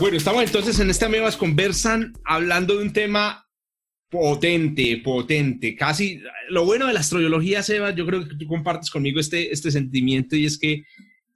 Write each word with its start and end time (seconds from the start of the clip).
Bueno, 0.00 0.16
estamos 0.16 0.44
entonces 0.44 0.78
en 0.78 0.90
este 0.90 1.06
Amebas 1.06 1.36
Conversan 1.36 2.12
hablando 2.24 2.76
de 2.76 2.84
un 2.84 2.92
tema 2.92 3.44
potente, 4.08 5.00
potente, 5.02 5.74
casi 5.74 6.22
lo 6.50 6.64
bueno 6.64 6.86
de 6.86 6.92
la 6.92 7.00
astrobiología, 7.00 7.64
Seba, 7.64 7.92
yo 7.92 8.06
creo 8.06 8.28
que 8.28 8.36
tú 8.36 8.46
compartes 8.46 8.90
conmigo 8.90 9.18
este, 9.18 9.52
este 9.52 9.72
sentimiento 9.72 10.36
y 10.36 10.46
es 10.46 10.56
que 10.56 10.84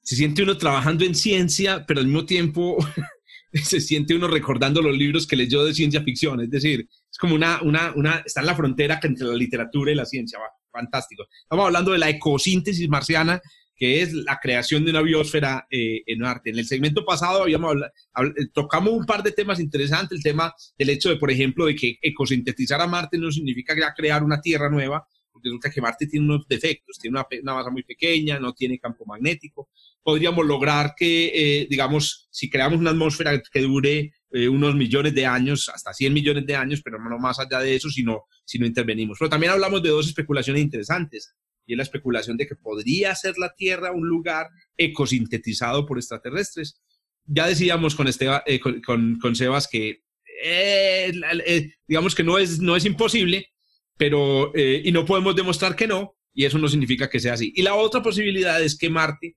se 0.01 0.15
siente 0.15 0.45
uno 0.45 0.56
trabajando 0.56 1.05
en 1.05 1.17
ciencia, 1.17 1.84
pero 1.87 1.98
al 1.98 2.06
mismo 2.06 2.25
tiempo 2.25 2.79
se 3.53 3.80
siente 3.80 4.15
uno 4.15 4.29
recordando 4.29 4.81
los 4.81 4.97
libros 4.97 5.27
que 5.27 5.37
leyó 5.37 5.65
de 5.65 5.75
ciencia 5.75 6.03
ficción, 6.05 6.41
es 6.41 6.51
decir, 6.51 6.89
es 7.11 7.19
como 7.19 7.34
una, 7.34 7.61
una, 7.62 7.92
una, 7.97 8.23
está 8.25 8.41
en 8.41 8.47
la 8.47 8.55
frontera 8.55 9.01
entre 9.03 9.27
la 9.27 9.34
literatura 9.34 9.91
y 9.91 9.97
la 9.97 10.06
ciencia, 10.06 10.39
fantástico. 10.70 11.27
Estamos 11.42 11.67
hablando 11.67 11.91
de 11.91 11.98
la 11.98 12.11
ecosíntesis 12.11 12.89
marciana 12.89 13.42
que 13.82 14.00
es 14.00 14.12
la 14.12 14.38
creación 14.41 14.84
de 14.84 14.92
una 14.92 15.02
biosfera 15.02 15.66
eh, 15.68 16.04
en 16.06 16.20
Marte. 16.20 16.50
En 16.50 16.59
el 16.60 16.66
segmento 16.66 17.04
pasado 17.04 17.42
habíamos 17.42 17.75
eh, 17.75 18.47
tocamos 18.55 18.92
un 18.92 19.05
par 19.05 19.24
de 19.24 19.33
temas 19.33 19.58
interesantes, 19.58 20.19
el 20.19 20.22
tema 20.22 20.55
del 20.78 20.91
hecho 20.91 21.08
de, 21.08 21.16
por 21.16 21.33
ejemplo, 21.33 21.66
de 21.66 21.74
que 21.74 21.98
ecosintetizar 22.00 22.80
a 22.80 22.86
Marte 22.86 23.19
no 23.19 23.33
significa 23.33 23.74
ya 23.77 23.92
crear 23.92 24.22
una 24.22 24.41
Tierra 24.41 24.70
nueva, 24.70 25.05
porque 25.33 25.48
resulta 25.48 25.69
que 25.69 25.80
Marte 25.80 26.06
tiene 26.06 26.27
unos 26.27 26.47
defectos, 26.47 26.97
tiene 26.97 27.19
una, 27.19 27.55
masa 27.55 27.70
muy 27.70 27.83
pequeña, 27.83 28.39
no 28.39 28.52
tiene 28.52 28.78
campo 28.78 29.05
magnético. 29.05 29.70
Podríamos 30.00 30.46
lograr 30.46 30.94
que, 30.96 31.33
eh, 31.34 31.67
digamos, 31.69 32.28
si 32.30 32.48
creamos 32.48 32.78
una 32.78 32.91
atmósfera 32.91 33.42
que 33.52 33.62
dure 33.62 34.12
unos 34.48 34.77
millones 34.77 35.12
de 35.12 35.27
años, 35.27 35.69
hasta 35.69 35.92
100 35.92 36.14
millones 36.14 36.46
de 36.46 36.55
años, 36.55 36.80
pero 36.83 36.98
no 36.98 37.19
más 37.19 37.39
allá 37.41 37.58
de 37.58 37.74
eso 37.74 37.91
si 37.91 38.05
no, 38.05 38.27
si 38.44 38.61
no 38.61 38.64
intervenimos. 38.64 39.19
Pero 39.19 39.28
también 39.28 39.52
hablamos 39.52 39.83
de 39.83 39.91
dos 39.91 40.06
especulaciones 40.06 40.62
interesantes 40.62 41.34
y 41.66 41.77
la 41.77 41.82
especulación 41.82 42.36
de 42.36 42.46
que 42.46 42.56
podría 42.56 43.14
ser 43.14 43.34
la 43.38 43.55
Tierra 43.55 43.92
un 43.92 44.08
lugar 44.08 44.48
ecosintetizado 44.77 45.86
por 45.86 45.98
extraterrestres. 45.98 46.80
Ya 47.24 47.46
decíamos 47.46 47.94
con, 47.94 48.08
eh, 48.08 48.60
con, 48.60 49.18
con, 49.18 49.36
Sebas 49.36 49.68
que 49.68 50.02
eh, 50.42 51.12
eh, 51.46 51.74
digamos 51.86 52.14
que 52.14 52.24
no 52.24 52.38
es, 52.38 52.60
no 52.60 52.74
es 52.74 52.84
imposible, 52.84 53.48
pero 53.96 54.52
y 54.56 54.90
no 54.90 55.05
podemos 55.05 55.36
demostrar 55.36 55.77
que 55.77 55.86
no, 55.86 56.16
y 56.34 56.44
eso 56.44 56.58
no 56.58 56.68
significa 56.68 57.08
que 57.08 57.20
sea 57.20 57.34
así. 57.34 57.52
Y 57.55 57.62
la 57.62 57.74
otra 57.74 58.02
posibilidad 58.02 58.60
es 58.60 58.77
que 58.77 58.90
Marte 58.90 59.36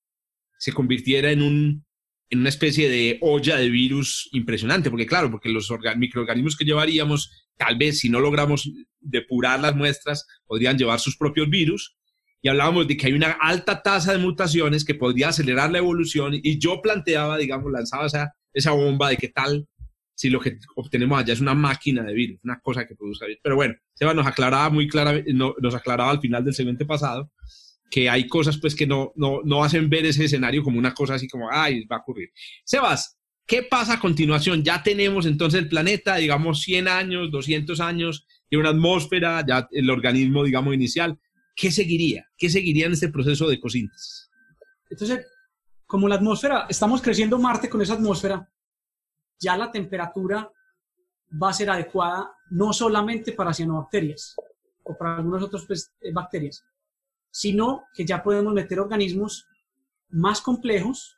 se 0.58 0.74
convirtiera 0.74 1.32
en, 1.32 1.44
un, 1.44 1.86
en 2.30 2.40
una 2.40 2.50
especie 2.50 2.90
de 2.90 3.20
olla 3.22 3.58
de 3.58 3.70
virus 3.70 4.30
impresionante, 4.32 4.90
porque 4.90 5.06
claro, 5.06 5.30
porque 5.30 5.50
los 5.50 5.72
microorganismos 5.98 6.56
que 6.56 6.66
llevaríamos, 6.66 7.48
tal 7.58 7.78
vez 7.78 8.00
si 8.00 8.10
no 8.10 8.20
logramos 8.20 8.72
depurar 9.00 9.60
las 9.60 9.76
muestras, 9.76 10.26
podrían 10.48 10.78
llevar 10.78 11.00
sus 11.00 11.18
propios 11.18 11.50
virus 11.50 11.96
y 12.46 12.48
hablábamos 12.48 12.88
de 12.88 12.96
que 12.96 13.08
hay 13.08 13.14
una 13.14 13.32
alta 13.32 13.82
tasa 13.82 14.12
de 14.12 14.20
mutaciones 14.20 14.86
que 14.86 14.94
podría 14.94 15.30
acelerar 15.30 15.72
la 15.72 15.80
evolución 15.80 16.32
y 16.36 16.60
yo 16.60 16.80
planteaba, 16.80 17.40
digamos, 17.40 17.72
lanzaba 17.72 18.06
esa, 18.06 18.36
esa 18.54 18.70
bomba 18.70 19.10
de 19.10 19.18
qué 19.18 19.30
tal 19.30 19.68
si 20.14 20.30
lo 20.30 20.40
que 20.40 20.60
obtenemos 20.76 21.20
allá 21.20 21.34
es 21.34 21.42
una 21.42 21.56
máquina 21.56 22.04
de 22.04 22.14
virus, 22.14 22.40
una 22.44 22.60
cosa 22.60 22.86
que 22.86 22.94
produzca 22.94 23.26
virus. 23.26 23.42
Pero 23.44 23.56
bueno, 23.56 23.74
Seba 23.96 24.14
nos 24.14 24.28
aclaraba 24.28 24.70
muy 24.70 24.88
clara, 24.88 25.24
nos 25.26 25.74
aclaraba 25.74 26.12
al 26.12 26.20
final 26.20 26.46
del 26.46 26.54
segmento 26.54 26.86
pasado 26.86 27.32
que 27.90 28.12
hay 28.12 28.28
cosas 28.28 28.60
pues 28.60 28.76
que 28.76 28.86
no, 28.86 29.12
no, 29.16 29.42
no 29.44 29.64
hacen 29.64 29.90
ver 29.90 30.06
ese 30.06 30.26
escenario 30.26 30.62
como 30.62 30.78
una 30.78 30.94
cosa 30.94 31.16
así 31.16 31.28
como, 31.28 31.50
ay, 31.52 31.86
va 31.86 31.96
a 31.96 32.02
ocurrir. 32.02 32.30
Sebas, 32.64 33.18
¿qué 33.48 33.64
pasa 33.64 33.94
a 33.94 34.00
continuación? 34.00 34.64
Ya 34.64 34.84
tenemos 34.84 35.26
entonces 35.26 35.62
el 35.62 35.68
planeta, 35.68 36.18
digamos, 36.18 36.62
100 36.62 36.90
años, 36.90 37.32
200 37.32 37.80
años, 37.80 38.28
y 38.52 38.56
una 38.56 38.70
atmósfera, 38.70 39.44
ya 39.48 39.68
el 39.72 39.90
organismo, 39.90 40.44
digamos, 40.44 40.76
inicial. 40.76 41.18
¿Qué 41.56 41.72
seguiría? 41.72 42.30
¿Qué 42.38 42.50
seguiría 42.50 42.88
en 42.88 42.94
este 42.94 43.10
proceso 43.10 43.48
de 43.48 43.60
cosíntesis? 43.60 44.30
Entonces, 44.90 45.26
como 45.86 46.08
la 46.08 46.16
atmósfera, 46.16 46.68
estamos 46.70 47.02
creciendo 47.02 47.40
Marte 47.40 47.70
con 47.70 47.82
esa 47.82 47.94
atmósfera, 47.94 48.50
ya 49.40 49.58
la 49.58 49.72
temperatura 49.72 50.52
va 51.42 51.50
a 51.50 51.54
ser 51.54 51.70
adecuada 51.70 52.32
no 52.50 52.74
solamente 52.74 53.32
para 53.32 53.54
cianobacterias 53.54 54.36
o 54.84 54.98
para 54.98 55.18
algunas 55.18 55.44
otras 55.44 55.66
pues, 55.66 55.92
eh, 56.02 56.12
bacterias, 56.14 56.64
sino 57.32 57.86
que 57.94 58.06
ya 58.06 58.22
podemos 58.24 58.54
meter 58.54 58.80
organismos 58.80 59.48
más 60.10 60.42
complejos 60.42 61.18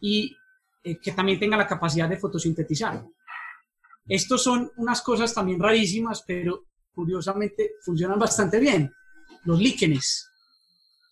y 0.00 0.36
eh, 0.82 0.98
que 0.98 1.12
también 1.12 1.38
tengan 1.38 1.58
la 1.58 1.66
capacidad 1.66 2.08
de 2.08 2.16
fotosintetizar. 2.16 3.04
Estos 4.06 4.42
son 4.42 4.70
unas 4.76 5.02
cosas 5.02 5.32
también 5.34 5.60
rarísimas, 5.60 6.22
pero 6.26 6.66
curiosamente 6.94 7.72
funcionan 7.82 8.18
bastante 8.18 8.58
bien. 8.58 8.92
Los 9.44 9.58
líquenes. 9.60 10.30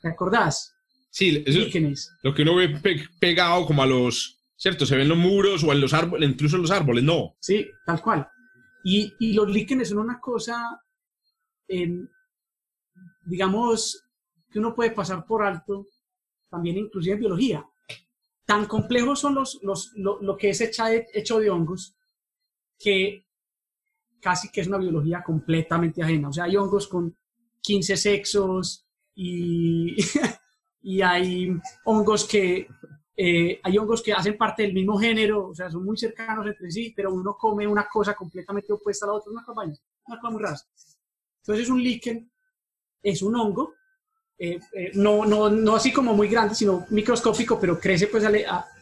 ¿Te 0.00 0.08
acordás? 0.08 0.74
Sí, 1.10 1.42
eso 1.46 1.58
líquenes. 1.58 2.10
lo 2.22 2.34
que 2.34 2.42
uno 2.42 2.54
ve 2.56 2.80
pegado 3.20 3.66
como 3.66 3.82
a 3.82 3.86
los, 3.86 4.40
¿cierto? 4.56 4.86
Se 4.86 4.96
ven 4.96 5.08
los 5.08 5.18
muros 5.18 5.62
o 5.62 5.72
en 5.72 5.80
los 5.80 5.92
árboles, 5.92 6.30
incluso 6.30 6.56
en 6.56 6.62
los 6.62 6.70
árboles, 6.70 7.04
no. 7.04 7.36
Sí, 7.40 7.68
tal 7.84 8.00
cual. 8.00 8.28
Y, 8.82 9.12
y 9.20 9.34
los 9.34 9.48
líquenes 9.50 9.90
son 9.90 9.98
una 9.98 10.18
cosa, 10.18 10.82
digamos, 13.24 14.04
que 14.50 14.58
uno 14.58 14.74
puede 14.74 14.90
pasar 14.92 15.26
por 15.26 15.42
alto, 15.44 15.86
también 16.48 16.78
inclusive 16.78 17.14
en 17.14 17.20
biología. 17.20 17.66
Tan 18.44 18.66
complejos 18.66 19.20
son 19.20 19.34
los, 19.34 19.60
los, 19.62 19.92
lo, 19.94 20.20
lo 20.20 20.36
que 20.36 20.50
es 20.50 20.60
hecha, 20.60 20.92
hecho 20.94 21.38
de 21.38 21.50
hongos 21.50 21.94
que 22.78 23.26
casi 24.22 24.50
que 24.50 24.60
es 24.60 24.68
una 24.68 24.78
biología 24.78 25.22
completamente 25.22 26.02
ajena. 26.02 26.28
O 26.28 26.32
sea, 26.32 26.44
hay 26.44 26.56
hongos 26.56 26.86
con 26.86 27.14
15 27.60 27.96
sexos 27.96 28.86
y, 29.14 29.96
y 30.80 31.02
hay 31.02 31.52
hongos 31.84 32.24
que 32.24 32.68
eh, 33.14 33.60
hay 33.62 33.78
hongos 33.78 34.02
que 34.02 34.12
hacen 34.12 34.38
parte 34.38 34.62
del 34.62 34.72
mismo 34.72 34.98
género, 34.98 35.48
o 35.48 35.54
sea, 35.54 35.70
son 35.70 35.84
muy 35.84 35.98
cercanos 35.98 36.46
entre 36.46 36.70
sí, 36.70 36.92
pero 36.96 37.12
uno 37.12 37.36
come 37.38 37.66
una 37.66 37.86
cosa 37.86 38.14
completamente 38.14 38.72
opuesta 38.72 39.04
a 39.04 39.08
la 39.08 39.14
otra, 39.14 39.32
una 39.32 39.44
cosa, 39.44 39.60
una 40.06 40.20
cosa 40.20 40.32
muy 40.32 40.42
rara. 40.42 40.56
Entonces, 41.40 41.68
un 41.68 41.82
líquen 41.82 42.30
es 43.02 43.20
un 43.20 43.36
hongo, 43.36 43.74
eh, 44.38 44.58
eh, 44.72 44.92
no, 44.94 45.26
no, 45.26 45.50
no 45.50 45.76
así 45.76 45.92
como 45.92 46.14
muy 46.14 46.28
grande, 46.28 46.54
sino 46.54 46.86
microscópico, 46.90 47.60
pero 47.60 47.78
crece, 47.78 48.06
pues, 48.06 48.24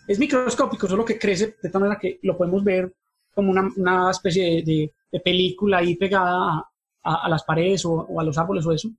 es 0.06 0.19
microscópico, 0.19 0.87
solo 0.87 1.05
que 1.05 1.19
crece 1.19 1.56
de 1.61 1.69
tal 1.69 1.81
manera 1.81 1.99
que 1.99 2.21
lo 2.23 2.37
podemos 2.37 2.62
ver 2.62 2.95
como 3.34 3.50
una, 3.50 3.69
una 3.77 4.11
especie 4.11 4.45
de, 4.45 4.62
de 4.62 4.95
película 5.19 5.78
ahí 5.78 5.97
pegada 5.97 6.71
a, 7.03 7.28
las 7.28 7.43
paredes 7.43 7.84
o, 7.84 8.21
a 8.21 8.22
los 8.22 8.38
árboles 8.38 8.65
o 8.66 8.72
eso. 8.72 8.91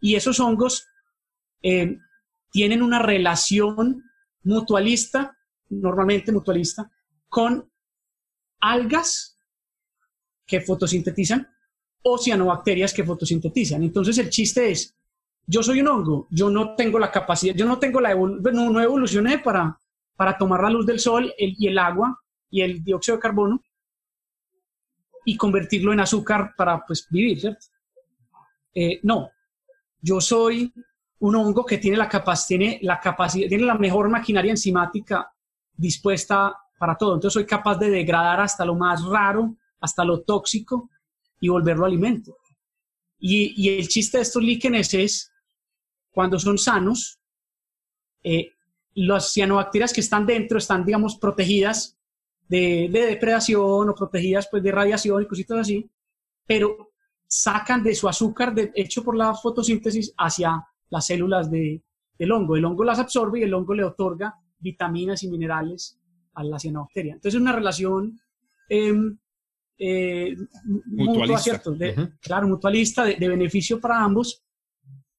Y 0.00 0.16
esos 0.16 0.40
hongos 0.40 0.86
eh, 1.62 1.96
tienen 2.50 2.82
una 2.82 2.98
relación 2.98 4.02
mutualista, 4.42 5.36
normalmente 5.68 6.32
mutualista, 6.32 6.90
con 7.28 7.70
algas 8.60 9.38
que 10.46 10.60
fotosintetizan 10.60 11.48
o 12.02 12.18
cianobacterias 12.18 12.92
que 12.92 13.04
fotosintetizan. 13.04 13.82
Entonces 13.82 14.18
el 14.18 14.30
chiste 14.30 14.70
es, 14.70 14.96
yo 15.46 15.62
soy 15.62 15.80
un 15.80 15.88
hongo, 15.88 16.26
yo 16.30 16.50
no 16.50 16.74
tengo 16.74 16.98
la 16.98 17.10
capacidad, 17.10 17.54
yo 17.54 17.66
no 17.66 17.78
tengo 17.78 18.00
la 18.00 18.12
evolución, 18.12 18.72
no, 18.72 18.80
evolucioné 18.80 19.38
para, 19.38 19.78
para 20.16 20.36
tomar 20.36 20.62
la 20.62 20.70
luz 20.70 20.86
del 20.86 20.98
sol 20.98 21.32
y 21.38 21.66
el 21.66 21.78
agua 21.78 22.20
y 22.50 22.62
el 22.62 22.82
dióxido 22.82 23.16
de 23.16 23.22
carbono, 23.22 23.62
y 25.24 25.36
convertirlo 25.36 25.92
en 25.92 26.00
azúcar 26.00 26.54
para 26.56 26.84
pues 26.86 27.06
vivir, 27.10 27.40
¿cierto? 27.40 27.66
Eh, 28.74 29.00
no, 29.02 29.30
yo 30.00 30.20
soy 30.20 30.72
un 31.18 31.36
hongo 31.36 31.64
que 31.64 31.78
tiene 31.78 31.96
la, 31.96 32.08
tiene 32.46 32.78
la 32.82 32.98
capacidad, 32.98 33.48
tiene 33.48 33.64
la 33.64 33.74
mejor 33.74 34.08
maquinaria 34.08 34.52
enzimática 34.52 35.30
dispuesta 35.76 36.56
para 36.78 36.96
todo. 36.96 37.14
Entonces 37.14 37.34
soy 37.34 37.46
capaz 37.46 37.76
de 37.78 37.90
degradar 37.90 38.40
hasta 38.40 38.64
lo 38.64 38.74
más 38.74 39.04
raro, 39.04 39.56
hasta 39.80 40.04
lo 40.04 40.22
tóxico 40.22 40.90
y 41.40 41.48
volverlo 41.48 41.84
alimento. 41.84 42.36
Y, 43.18 43.52
y 43.62 43.78
el 43.78 43.88
chiste 43.88 44.16
de 44.16 44.22
estos 44.22 44.42
líquenes 44.42 44.94
es, 44.94 45.30
cuando 46.10 46.38
son 46.38 46.56
sanos, 46.56 47.18
eh, 48.22 48.52
las 48.94 49.32
cianobacterias 49.32 49.92
que 49.92 50.00
están 50.00 50.26
dentro 50.26 50.58
están, 50.58 50.84
digamos, 50.84 51.16
protegidas 51.16 51.98
de, 52.50 52.88
depredación 52.90 53.88
o 53.88 53.94
protegidas 53.94 54.48
pues, 54.50 54.62
de 54.62 54.72
radiación 54.72 55.22
y 55.22 55.26
cositas 55.26 55.58
así, 55.58 55.88
pero 56.46 56.92
sacan 57.26 57.82
de 57.82 57.94
su 57.94 58.08
azúcar 58.08 58.54
hecho 58.74 59.04
por 59.04 59.16
la 59.16 59.34
fotosíntesis 59.34 60.12
hacia 60.18 60.60
las 60.88 61.06
células 61.06 61.48
de, 61.48 61.80
del 62.18 62.32
hongo. 62.32 62.56
El 62.56 62.64
hongo 62.64 62.82
las 62.82 62.98
absorbe 62.98 63.38
y 63.38 63.44
el 63.44 63.54
hongo 63.54 63.74
le 63.74 63.84
otorga 63.84 64.34
vitaminas 64.58 65.22
y 65.22 65.30
minerales 65.30 65.96
a 66.34 66.42
la 66.42 66.58
cianobacteria. 66.58 67.14
Entonces 67.14 67.36
es 67.36 67.40
una 67.40 67.52
relación 67.52 68.20
em, 68.68 69.16
eh, 69.78 70.36
mutualista. 70.86 71.62
Claro, 72.20 72.48
mutualista, 72.48 73.04
de, 73.04 73.28
beneficio 73.28 73.80
para 73.80 74.02
ambos, 74.02 74.42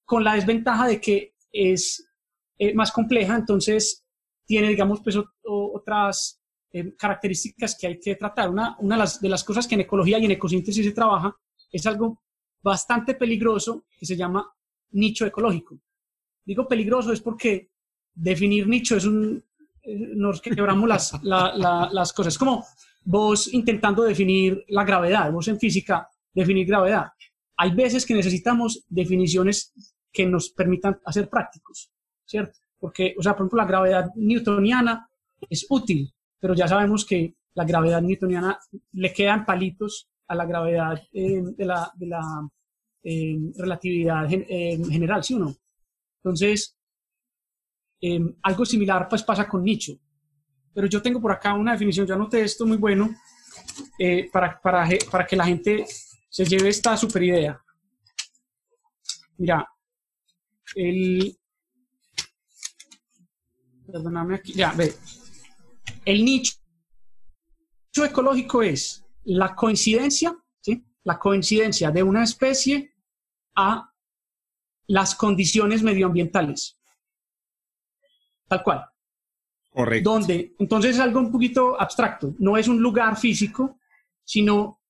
con 0.03 0.25
la 0.25 0.35
desventaja 0.35 0.87
de 0.87 0.99
que 0.99 1.33
es 1.49 2.05
eh, 2.57 2.73
más 2.73 2.91
compleja, 2.91 3.37
entonces 3.37 4.05
tiene, 4.45 4.67
digamos, 4.67 4.99
pues 5.01 5.17
otras 5.43 6.40
em, 6.71 6.91
características 6.91 7.77
que 7.79 7.87
hay 7.87 7.99
que 7.99 8.15
tratar. 8.15 8.49
Una, 8.49 8.75
una 8.79 8.95
de, 8.95 8.99
las, 8.99 9.21
de 9.21 9.29
las 9.29 9.43
cosas 9.43 9.67
que 9.67 9.75
en 9.75 9.81
ecología 9.81 10.19
y 10.19 10.25
en 10.25 10.31
ecosíntesis 10.31 10.85
se 10.85 10.91
trabaja 10.91 11.35
es 11.71 11.85
algo 11.85 12.21
bastante 12.61 13.15
peligroso 13.15 13.85
que 13.97 14.05
se 14.05 14.15
llama 14.15 14.51
nicho 14.91 15.25
ecológico. 15.25 15.79
Digo 16.45 16.67
peligroso 16.67 17.13
es 17.13 17.21
porque 17.21 17.71
definir 18.13 18.67
nicho 18.67 18.97
es 18.97 19.05
un... 19.05 19.43
Eh, 19.83 20.11
nos 20.15 20.41
quebramos 20.41 20.87
las, 20.87 21.19
las 21.23 22.13
cosas. 22.13 22.33
Es 22.33 22.39
como 22.39 22.65
vos 23.03 23.51
intentando 23.53 24.03
definir 24.03 24.63
la 24.67 24.83
gravedad, 24.83 25.31
vos 25.31 25.47
en 25.47 25.59
física 25.59 26.07
definir 26.33 26.67
gravedad. 26.67 27.07
Hay 27.57 27.71
veces 27.71 28.05
que 28.05 28.13
necesitamos 28.13 28.85
definiciones 28.87 29.73
que 30.11 30.25
nos 30.25 30.49
permitan 30.49 30.99
hacer 31.05 31.29
prácticos, 31.29 31.91
¿cierto? 32.25 32.59
Porque, 32.79 33.15
o 33.17 33.23
sea, 33.23 33.33
por 33.33 33.41
ejemplo, 33.41 33.57
la 33.57 33.65
gravedad 33.65 34.09
newtoniana 34.15 35.07
es 35.49 35.65
útil, 35.69 36.11
pero 36.41 36.55
ya 36.55 36.67
sabemos 36.67 37.05
que 37.05 37.35
la 37.53 37.63
gravedad 37.63 38.01
newtoniana 38.01 38.59
le 38.93 39.13
quedan 39.13 39.45
palitos 39.45 40.09
a 40.27 40.35
la 40.35 40.45
gravedad 40.45 41.01
eh, 41.13 41.41
de 41.55 41.65
la, 41.65 41.91
de 41.95 42.07
la 42.07 42.21
eh, 43.03 43.37
relatividad 43.55 44.27
general, 44.27 45.23
¿sí 45.23 45.35
o 45.35 45.39
no? 45.39 45.55
Entonces, 46.17 46.77
em, 48.01 48.35
algo 48.41 48.65
similar 48.65 49.07
pues 49.07 49.23
pasa 49.23 49.47
con 49.47 49.63
nicho. 49.63 49.93
Pero 50.73 50.87
yo 50.87 51.01
tengo 51.01 51.21
por 51.21 51.31
acá 51.31 51.53
una 51.53 51.73
definición, 51.73 52.07
yo 52.07 52.15
anoté 52.15 52.41
esto 52.43 52.65
muy 52.65 52.77
bueno 52.77 53.09
eh, 53.99 54.29
para, 54.31 54.59
para, 54.59 54.87
para 55.11 55.25
que 55.27 55.35
la 55.35 55.45
gente 55.45 55.85
se 56.29 56.45
lleve 56.45 56.69
esta 56.69 56.97
super 56.97 57.21
idea. 57.21 57.61
Mira, 59.37 59.67
el... 60.75 61.37
Perdóname 63.85 64.35
aquí, 64.35 64.53
ya, 64.53 64.71
ve. 64.71 64.93
El 66.05 66.25
nicho 66.25 66.55
ecológico 68.03 68.63
es 68.63 69.05
la 69.23 69.55
coincidencia, 69.55 70.35
¿sí? 70.59 70.83
La 71.03 71.19
coincidencia 71.19 71.91
de 71.91 72.03
una 72.03 72.23
especie 72.23 72.93
a 73.55 73.93
las 74.87 75.15
condiciones 75.15 75.83
medioambientales. 75.83 76.79
Tal 78.47 78.63
cual. 78.63 78.85
Correcto. 79.69 80.09
Donde, 80.11 80.55
entonces 80.59 80.95
es 80.95 81.01
algo 81.01 81.19
un 81.19 81.31
poquito 81.31 81.79
abstracto. 81.79 82.35
No 82.39 82.57
es 82.57 82.67
un 82.67 82.81
lugar 82.81 83.17
físico, 83.17 83.79
sino 84.23 84.81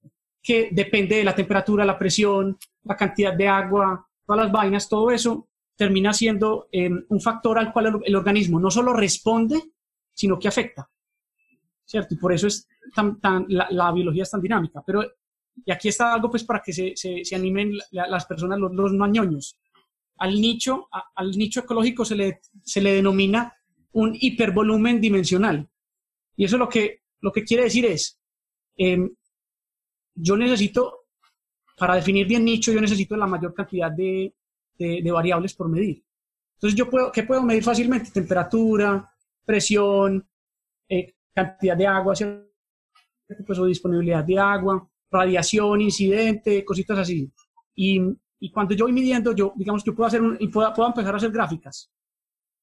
que 0.42 0.70
depende 0.72 1.18
de 1.18 1.24
la 1.24 1.36
temperatura, 1.36 1.86
la 1.86 2.00
presión, 2.00 2.58
la 2.84 2.98
cantidad 2.98 3.34
de 3.34 3.48
agua, 3.48 4.08
todas 4.26 4.44
las 4.44 4.52
vainas, 4.52 4.90
todo 4.90 5.12
eso 5.12 5.48
termina 5.76 6.14
siendo 6.14 6.68
em, 6.72 7.06
un 7.10 7.22
factor 7.22 7.58
al 7.58 7.72
cual 7.72 8.02
el, 8.04 8.16
organismo 8.16 8.60
no 8.60 8.70
solo 8.70 8.94
responde, 8.94 9.62
sino 10.14 10.38
que 10.38 10.48
afecta. 10.48 10.90
¿Cierto? 11.86 12.14
Y 12.14 12.18
por 12.18 12.34
eso 12.34 12.48
es 12.48 12.68
tan, 12.96 13.20
tan 13.20 13.46
la, 13.50 13.92
biología 13.92 14.24
es 14.24 14.32
tan 14.32 14.42
dinámica. 14.42 14.82
Pero, 14.86 15.04
y 15.66 15.72
aquí 15.72 15.90
está 15.90 16.14
algo 16.14 16.30
pues 16.30 16.44
para 16.44 16.62
que 16.62 16.72
se, 16.74 16.94
se, 16.96 17.36
animen 17.36 17.78
las 17.92 18.26
personas, 18.26 18.60
los, 18.60 18.74
los 18.74 18.94
mañoños 18.94 19.60
al 20.22 20.40
nicho, 20.40 20.88
al 21.16 21.32
nicho 21.32 21.62
ecológico 21.62 22.06
se 22.06 22.16
le, 22.16 22.42
se 22.64 22.80
le 22.80 22.94
denomina 22.94 23.56
un 23.94 24.16
hipervolumen 24.20 25.02
dimensional. 25.02 25.68
Y 26.36 26.46
eso 26.46 26.60
lo 26.60 26.70
que, 26.70 27.02
lo 27.22 27.32
que 27.32 27.44
quiere 27.44 27.64
decir 27.64 27.86
es, 27.86 28.20
em, 28.78 29.10
yo 30.14 30.38
necesito, 30.38 31.08
para 31.76 31.96
definir 31.96 32.28
bien 32.28 32.46
nicho, 32.46 32.72
yo 32.72 32.80
necesito 32.80 33.18
la 33.18 33.26
mayor 33.26 33.56
cantidad 33.56 33.92
de, 33.92 34.36
de, 34.78 35.12
variables 35.12 35.56
por 35.56 35.68
medir. 35.70 36.04
Entonces, 36.54 36.78
yo 36.78 36.88
puedo, 36.88 37.12
¿qué 37.12 37.24
puedo 37.24 37.42
medir 37.42 37.64
fácilmente? 37.64 38.12
Temperatura, 38.12 39.12
presión, 39.44 40.30
eh, 40.88 41.16
cantidad 41.34 41.78
de 41.78 41.88
agua, 41.88 42.14
pues, 43.46 43.60
o 43.60 43.66
disponibilidad 43.66 44.24
de 44.24 44.40
agua, 44.40 44.88
radiación, 45.10 45.82
incidente, 45.82 46.64
cositas 46.66 47.00
así. 47.00 47.32
Y 47.76 48.02
y 48.44 48.50
cuando 48.50 48.74
yo 48.74 48.86
voy 48.86 48.92
midiendo, 48.92 49.34
yo, 49.36 49.54
digamos, 49.56 49.84
yo 49.84 49.94
puedo 49.94 50.08
hacer 50.08 50.20
un, 50.20 50.36
y 50.40 50.48
puedo, 50.48 50.74
puedo, 50.74 50.90
empezar 50.90 51.14
a 51.14 51.18
hacer 51.18 51.30
gráficas. 51.30 51.92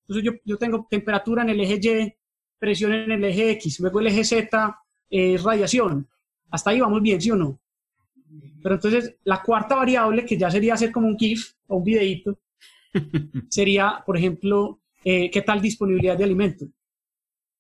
Entonces 0.03 0.25
yo, 0.25 0.33
yo, 0.45 0.59
tengo 0.59 0.89
temperatura 0.91 1.43
en 1.43 1.51
el 1.51 1.61
eje 1.61 1.79
Y, 1.81 2.17
presión 2.59 2.93
en 2.93 3.13
el 3.13 3.23
eje 3.23 3.53
X, 3.53 3.79
luego 3.79 4.01
el 4.01 4.09
eje 4.09 4.25
Z 4.25 4.77
es 5.09 5.43
radiación. 5.43 6.09
Hasta 6.51 6.71
ahí 6.71 6.81
vamos 6.81 7.01
bien, 7.01 7.21
¿sí 7.21 7.31
o 7.31 7.37
no? 7.37 7.61
Pero 8.61 8.75
entonces 8.75 9.17
la 9.23 9.41
cuarta 9.41 9.77
variable, 9.77 10.27
que 10.27 10.37
ya 10.37 10.51
sería 10.51 10.75
hacer 10.75 10.91
como 10.91 11.07
un 11.07 11.17
GIF 11.17 11.53
o 11.69 11.77
un 11.77 11.85
videito, 11.85 12.41
sería, 13.49 14.03
por 14.05 14.17
ejemplo, 14.17 14.81
eh, 15.05 15.31
qué 15.31 15.43
tal 15.43 15.61
disponibilidad 15.61 16.19
de 16.19 16.25
alimento. 16.25 16.67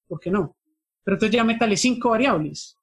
¿Por 0.08 0.18
qué 0.18 0.32
no? 0.32 0.56
Pero 1.08 1.14
entonces 1.14 1.36
ya 1.36 1.42
métale 1.42 1.74
cinco 1.74 2.10
variables. 2.10 2.76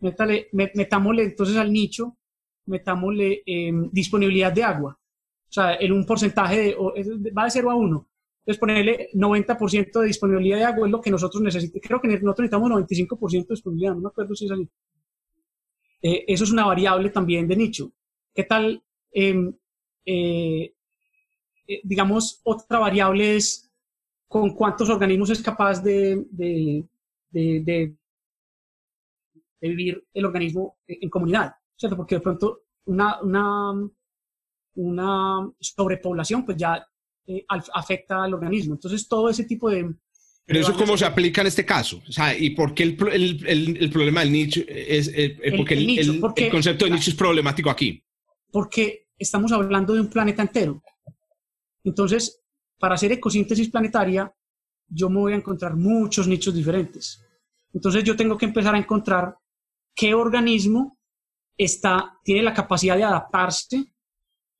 Métale, 0.00 0.48
metámosle 0.52 1.22
entonces 1.22 1.56
al 1.56 1.72
nicho 1.72 2.18
metámosle 2.66 3.42
em, 3.46 3.88
disponibilidad 3.90 4.52
de 4.52 4.62
agua. 4.62 5.00
O 5.48 5.50
sea, 5.50 5.76
en 5.76 5.92
un 5.92 6.04
porcentaje 6.04 6.60
de, 6.60 7.32
va 7.32 7.44
de 7.44 7.50
0 7.50 7.70
a 7.70 7.74
1. 7.74 8.08
Entonces, 8.40 8.60
ponerle 8.60 9.08
90% 9.14 10.00
de 10.00 10.06
disponibilidad 10.08 10.58
de 10.58 10.64
agua 10.64 10.86
es 10.86 10.92
lo 10.92 11.00
que 11.00 11.10
nosotros 11.10 11.42
necesitamos. 11.42 11.80
Creo 11.82 12.02
que 12.02 12.08
nosotros 12.08 12.50
necesitamos 12.50 12.70
95% 12.70 13.46
de 13.46 13.54
disponibilidad, 13.54 13.94
no 13.94 14.00
me 14.02 14.08
acuerdo 14.08 14.34
si 14.34 14.44
es 14.44 14.50
así. 14.50 14.68
Eh, 16.02 16.24
eso 16.28 16.44
es 16.44 16.52
una 16.52 16.66
variable 16.66 17.08
también 17.08 17.48
de 17.48 17.56
nicho. 17.56 17.92
¿Qué 18.34 18.44
tal? 18.44 18.82
Em, 19.10 19.54
eh, 20.04 20.74
eh, 21.66 21.80
digamos, 21.82 22.42
otra 22.44 22.78
variable 22.78 23.36
es 23.36 23.70
con 24.28 24.54
cuántos 24.54 24.90
organismos 24.90 25.30
es 25.30 25.40
capaz 25.40 25.82
de, 25.82 26.26
de, 26.30 26.84
de 27.32 27.96
vivir 29.60 30.04
el 30.12 30.24
organismo 30.24 30.78
en 30.86 31.10
comunidad. 31.10 31.54
¿cierto? 31.82 31.96
Porque 31.96 32.16
de 32.16 32.20
pronto 32.20 32.62
una, 32.86 33.20
una, 33.22 33.72
una 34.74 35.50
sobrepoblación 35.58 36.44
pues 36.44 36.56
ya 36.56 36.84
eh, 37.26 37.44
afecta 37.48 38.22
al 38.22 38.34
organismo. 38.34 38.74
Entonces 38.74 39.08
todo 39.08 39.28
ese 39.28 39.44
tipo 39.44 39.68
de... 39.68 39.92
Pero 40.44 40.60
eso 40.60 40.76
cómo 40.76 40.96
se 40.96 41.04
aplica 41.04 41.40
en 41.40 41.46
este 41.46 41.64
caso, 41.64 42.02
o 42.06 42.12
sea, 42.12 42.36
y 42.36 42.50
por 42.50 42.74
qué 42.74 42.82
el, 42.82 42.96
el, 43.46 43.76
el, 43.80 43.90
problema 43.90 44.20
del 44.20 44.32
nicho 44.32 44.60
es, 44.66 45.08
eh, 45.14 45.38
porque, 45.56 45.74
el, 45.74 46.18
porque, 46.18 46.50
concepto 46.50 46.84
de 46.84 46.90
nicho 46.90 47.10
es 47.10 47.16
problemático 47.16 47.70
aquí. 47.70 48.04
Porque 48.50 49.06
estamos 49.16 49.52
hablando 49.52 49.94
de 49.94 50.00
un 50.00 50.10
planeta 50.10 50.42
entero. 50.42 50.82
Entonces, 51.84 52.42
para 52.76 52.96
hacer 52.96 53.12
ecosíntesis 53.12 53.70
planetaria, 53.70 54.34
yo 54.92 55.08
me 55.08 55.20
voy 55.20 55.32
a 55.32 55.36
encontrar 55.36 55.74
muchos 55.74 56.28
nichos 56.28 56.54
diferentes. 56.54 57.24
Entonces, 57.72 58.04
yo 58.04 58.16
tengo 58.16 58.36
que 58.36 58.46
empezar 58.46 58.74
a 58.74 58.78
encontrar 58.78 59.36
qué 59.94 60.14
organismo 60.14 60.98
está, 61.56 62.18
tiene 62.22 62.42
la 62.42 62.52
capacidad 62.52 62.96
de 62.96 63.04
adaptarse 63.04 63.94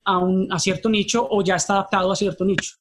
a, 0.05 0.17
un, 0.17 0.51
a 0.51 0.59
cierto 0.59 0.89
nicho 0.89 1.27
o 1.29 1.43
ya 1.43 1.55
está 1.55 1.73
adaptado 1.73 2.11
a 2.11 2.15
cierto 2.15 2.43
nicho. 2.45 2.75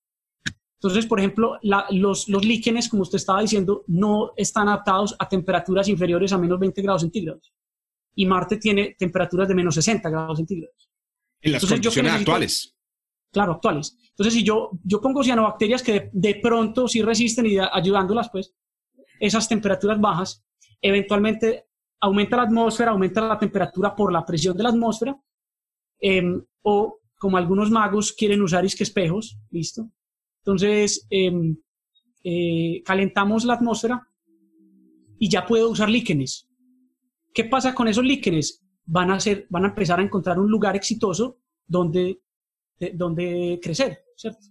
Entonces, 0.83 1.07
por 1.07 1.21
ejemplo, 1.21 1.59
los, 1.91 2.29
los 2.29 2.45
líquenes, 2.45 2.89
como 2.89 3.03
usted 3.03 3.17
estaba 3.17 3.41
diciendo, 3.41 3.85
no 3.87 4.33
están 4.37 4.69
adaptados 4.69 5.15
a 5.17 5.29
temperaturas 5.29 5.89
inferiores 5.89 6.33
a 6.33 6.39
menos 6.39 6.59
20 6.59 6.83
grados 6.83 7.03
centígrados. 7.03 7.53
Y 8.17 8.27
Marte 8.27 8.57
tiene 8.57 8.97
temperaturas 8.99 9.47
de 9.47 9.55
menos 9.55 9.77
60 9.77 10.11
grados 10.11 10.39
centígrados. 10.39 10.91
En 11.41 11.53
las 11.53 11.65
condiciones 11.65 12.13
actuales. 12.13 12.72
Claro, 13.33 13.53
actuales. 13.53 13.97
Entonces, 14.11 14.35
si 14.35 14.45
yo, 14.45 14.71
yo 14.85 15.01
pongo 15.01 15.25
cianobacterias 15.25 15.83
que 15.83 16.11
de, 16.12 16.35
pronto 16.37 16.87
sí 16.87 17.03
resisten 17.03 17.47
y 17.47 17.57
ayudándolas, 17.59 18.29
pues, 18.31 18.55
esas 19.19 19.49
temperaturas 19.49 20.01
bajas, 20.01 20.45
eventualmente 20.81 21.67
aumenta 22.01 22.37
la 22.37 22.43
atmósfera, 22.43 22.91
aumenta 22.91 23.21
la 23.27 23.39
temperatura 23.39 23.95
por 23.95 24.12
la 24.12 24.25
presión 24.27 24.57
de 24.57 24.62
la 24.65 24.69
atmósfera, 24.69 25.17
em, 26.01 26.45
o 26.62 26.99
como 27.19 27.37
algunos 27.37 27.71
magos 27.71 28.12
quieren 28.12 28.43
usar 28.43 28.67
que 28.67 28.83
espejos, 28.83 29.39
¿listo? 29.51 29.89
Entonces, 30.39 31.07
em, 31.09 31.57
eh, 32.25 32.83
calentamos 32.85 33.45
la 33.45 33.55
atmósfera 33.55 34.09
y 35.19 35.29
ya 35.29 35.47
puedo 35.47 35.71
usar 35.71 35.89
líquenes. 35.89 36.49
¿Qué 37.33 37.45
pasa 37.45 37.75
con 37.75 37.87
esos 37.89 38.05
líquenes? 38.05 38.61
Van 38.85 39.12
a, 39.12 39.21
ser, 39.21 39.47
van 39.49 39.65
a 39.65 39.69
empezar 39.69 40.01
a 40.01 40.03
encontrar 40.03 40.39
un 40.41 40.51
lugar 40.51 40.75
exitoso 40.75 41.39
donde, 41.67 42.21
donde 42.91 43.61
crecer, 43.62 44.05
¿cierto? 44.17 44.47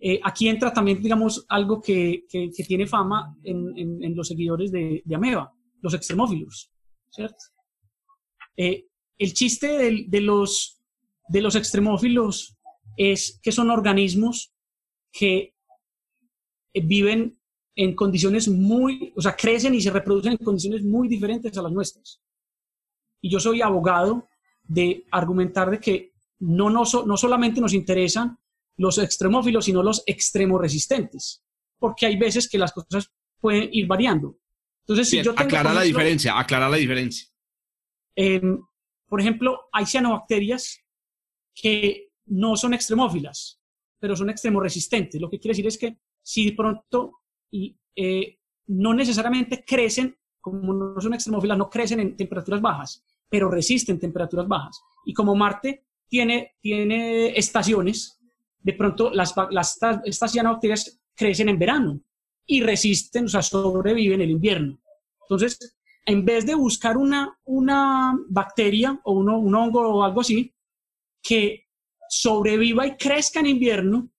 Eh, 0.00 0.20
aquí 0.24 0.48
entra 0.48 0.72
también, 0.72 1.00
digamos, 1.00 1.46
algo 1.48 1.80
que, 1.80 2.24
que, 2.28 2.50
tiene 2.66 2.86
fama 2.88 3.36
en, 3.44 4.02
en, 4.02 4.16
los 4.16 4.26
seguidores 4.26 4.72
de, 4.72 5.00
de 5.04 5.14
Ameba, 5.14 5.52
los 5.80 5.94
extremófilos, 5.94 6.72
¿cierto? 7.08 7.44
Eh, 8.56 8.86
el 9.18 9.32
chiste 9.32 9.68
de, 10.08 10.20
los, 10.20 10.82
de 11.28 11.40
los 11.40 11.54
extremófilos 11.54 12.56
es 12.96 13.38
que 13.42 13.52
son 13.52 13.70
organismos 13.70 14.52
que 15.12 15.54
viven 16.74 17.38
en 17.74 17.94
condiciones 17.94 18.48
muy, 18.48 19.12
o 19.16 19.20
sea, 19.22 19.36
crecen 19.36 19.74
y 19.74 19.80
se 19.80 19.90
reproducen 19.90 20.32
en 20.32 20.38
condiciones 20.38 20.82
muy 20.82 21.08
diferentes 21.08 21.56
a 21.56 21.62
las 21.62 21.72
nuestras. 21.72 22.20
Y 23.20 23.30
yo 23.30 23.38
soy 23.38 23.62
abogado 23.62 24.28
de 24.64 25.04
argumentar 25.10 25.70
de 25.70 25.78
que 25.78 26.11
no, 26.42 26.70
no, 26.70 26.82
no 27.06 27.16
solamente 27.16 27.60
nos 27.60 27.72
interesan 27.72 28.36
los 28.76 28.98
extremófilos, 28.98 29.66
sino 29.66 29.82
los 29.82 30.02
extremoresistentes, 30.06 31.44
porque 31.78 32.06
hay 32.06 32.16
veces 32.16 32.48
que 32.48 32.58
las 32.58 32.72
cosas 32.72 33.12
pueden 33.38 33.68
ir 33.72 33.86
variando. 33.86 34.38
Entonces, 34.80 35.08
si 35.08 35.22
yo 35.22 35.32
aclara 35.36 35.72
la 35.72 35.82
diferencia, 35.82 36.36
aclara 36.36 36.68
la 36.68 36.76
diferencia. 36.76 37.28
Em, 38.16 38.60
por 39.08 39.20
ejemplo, 39.20 39.68
hay 39.72 39.86
cianobacterias 39.86 40.80
que 41.54 42.10
no 42.26 42.56
son 42.56 42.74
extremófilas, 42.74 43.60
pero 44.00 44.16
son 44.16 44.30
extremoresistentes. 44.30 45.20
Lo 45.20 45.30
que 45.30 45.38
quiere 45.38 45.52
decir 45.52 45.66
es 45.68 45.78
que 45.78 45.98
si 46.22 46.50
de 46.50 46.56
pronto 46.56 47.20
y, 47.52 47.76
eh, 47.94 48.38
no 48.66 48.94
necesariamente 48.94 49.64
crecen, 49.64 50.16
como 50.40 50.72
no 50.72 51.00
son 51.00 51.14
extremófilas, 51.14 51.56
no 51.56 51.70
crecen 51.70 52.00
en 52.00 52.16
temperaturas 52.16 52.60
bajas, 52.60 53.04
pero 53.28 53.48
resisten 53.48 54.00
temperaturas 54.00 54.48
bajas. 54.48 54.82
Y 55.04 55.14
como 55.14 55.36
Marte 55.36 55.84
tiene, 56.12 56.56
tiene 56.60 57.28
estaciones, 57.38 58.20
de 58.60 58.74
pronto 58.74 59.10
las, 59.10 59.32
las, 59.50 59.78
estas 60.04 60.30
cianobacterias 60.30 61.00
crecen 61.14 61.48
en 61.48 61.58
verano 61.58 62.02
y 62.44 62.60
resisten, 62.60 63.24
o 63.24 63.28
sea, 63.28 63.40
sobreviven 63.40 64.20
el 64.20 64.28
invierno. 64.28 64.78
Entonces, 65.22 65.74
en 66.04 66.22
vez 66.22 66.44
de 66.44 66.54
buscar 66.54 66.98
una, 66.98 67.34
una 67.44 68.12
bacteria 68.28 69.00
o 69.04 69.12
uno, 69.12 69.38
un 69.38 69.54
hongo 69.54 69.88
o 69.88 70.02
algo 70.04 70.20
así 70.20 70.54
que 71.22 71.66
sobreviva 72.10 72.86
y 72.86 72.96
crezca 72.98 73.40
en 73.40 73.46
invierno, 73.46 74.10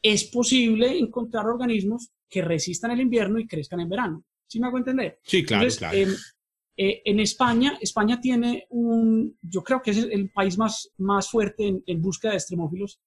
es 0.00 0.22
posible 0.22 0.96
encontrar 0.96 1.46
organismos 1.46 2.12
que 2.28 2.42
resistan 2.42 2.92
el 2.92 3.00
invierno 3.00 3.40
y 3.40 3.48
crezcan 3.48 3.80
en 3.80 3.88
verano. 3.88 4.24
¿Sí 4.46 4.60
me 4.60 4.68
hago 4.68 4.78
entender? 4.78 5.18
Sí, 5.24 5.44
claro, 5.44 5.68
claro. 5.76 5.98
Em, 5.98 6.14
eh, 6.76 7.02
en 7.04 7.20
España, 7.20 7.76
España 7.80 8.20
tiene 8.20 8.66
un, 8.70 9.36
yo 9.42 9.62
creo 9.62 9.82
que 9.82 9.90
es 9.90 9.98
el 9.98 10.30
país 10.30 10.56
más, 10.56 10.90
más 10.96 11.28
fuerte 11.28 11.66
en, 11.66 11.82
en 11.86 12.00
búsqueda 12.00 12.32
de 12.32 12.38
extremófilos, 12.38 13.00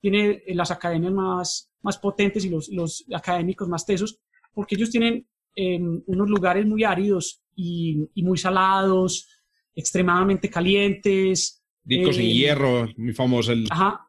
tiene 0.00 0.42
eh, 0.46 0.54
las 0.54 0.70
academias 0.70 1.12
más, 1.12 1.70
más 1.82 1.98
potentes 1.98 2.44
y 2.44 2.48
los, 2.48 2.68
los 2.68 3.04
académicos 3.12 3.68
más 3.68 3.84
tesos, 3.84 4.20
porque 4.52 4.76
ellos 4.76 4.90
tienen 4.90 5.26
em, 5.56 6.00
unos 6.06 6.28
lugares 6.28 6.64
muy 6.64 6.84
áridos 6.84 7.42
y, 7.56 8.08
y, 8.14 8.22
muy 8.22 8.38
salados, 8.38 9.28
extremadamente 9.74 10.48
calientes. 10.48 11.64
Ricos 11.84 12.18
en 12.18 12.24
eh, 12.24 12.34
hierro, 12.34 12.86
muy 12.96 13.14
famoso 13.14 13.50
el, 13.50 13.66
ajá, 13.68 14.08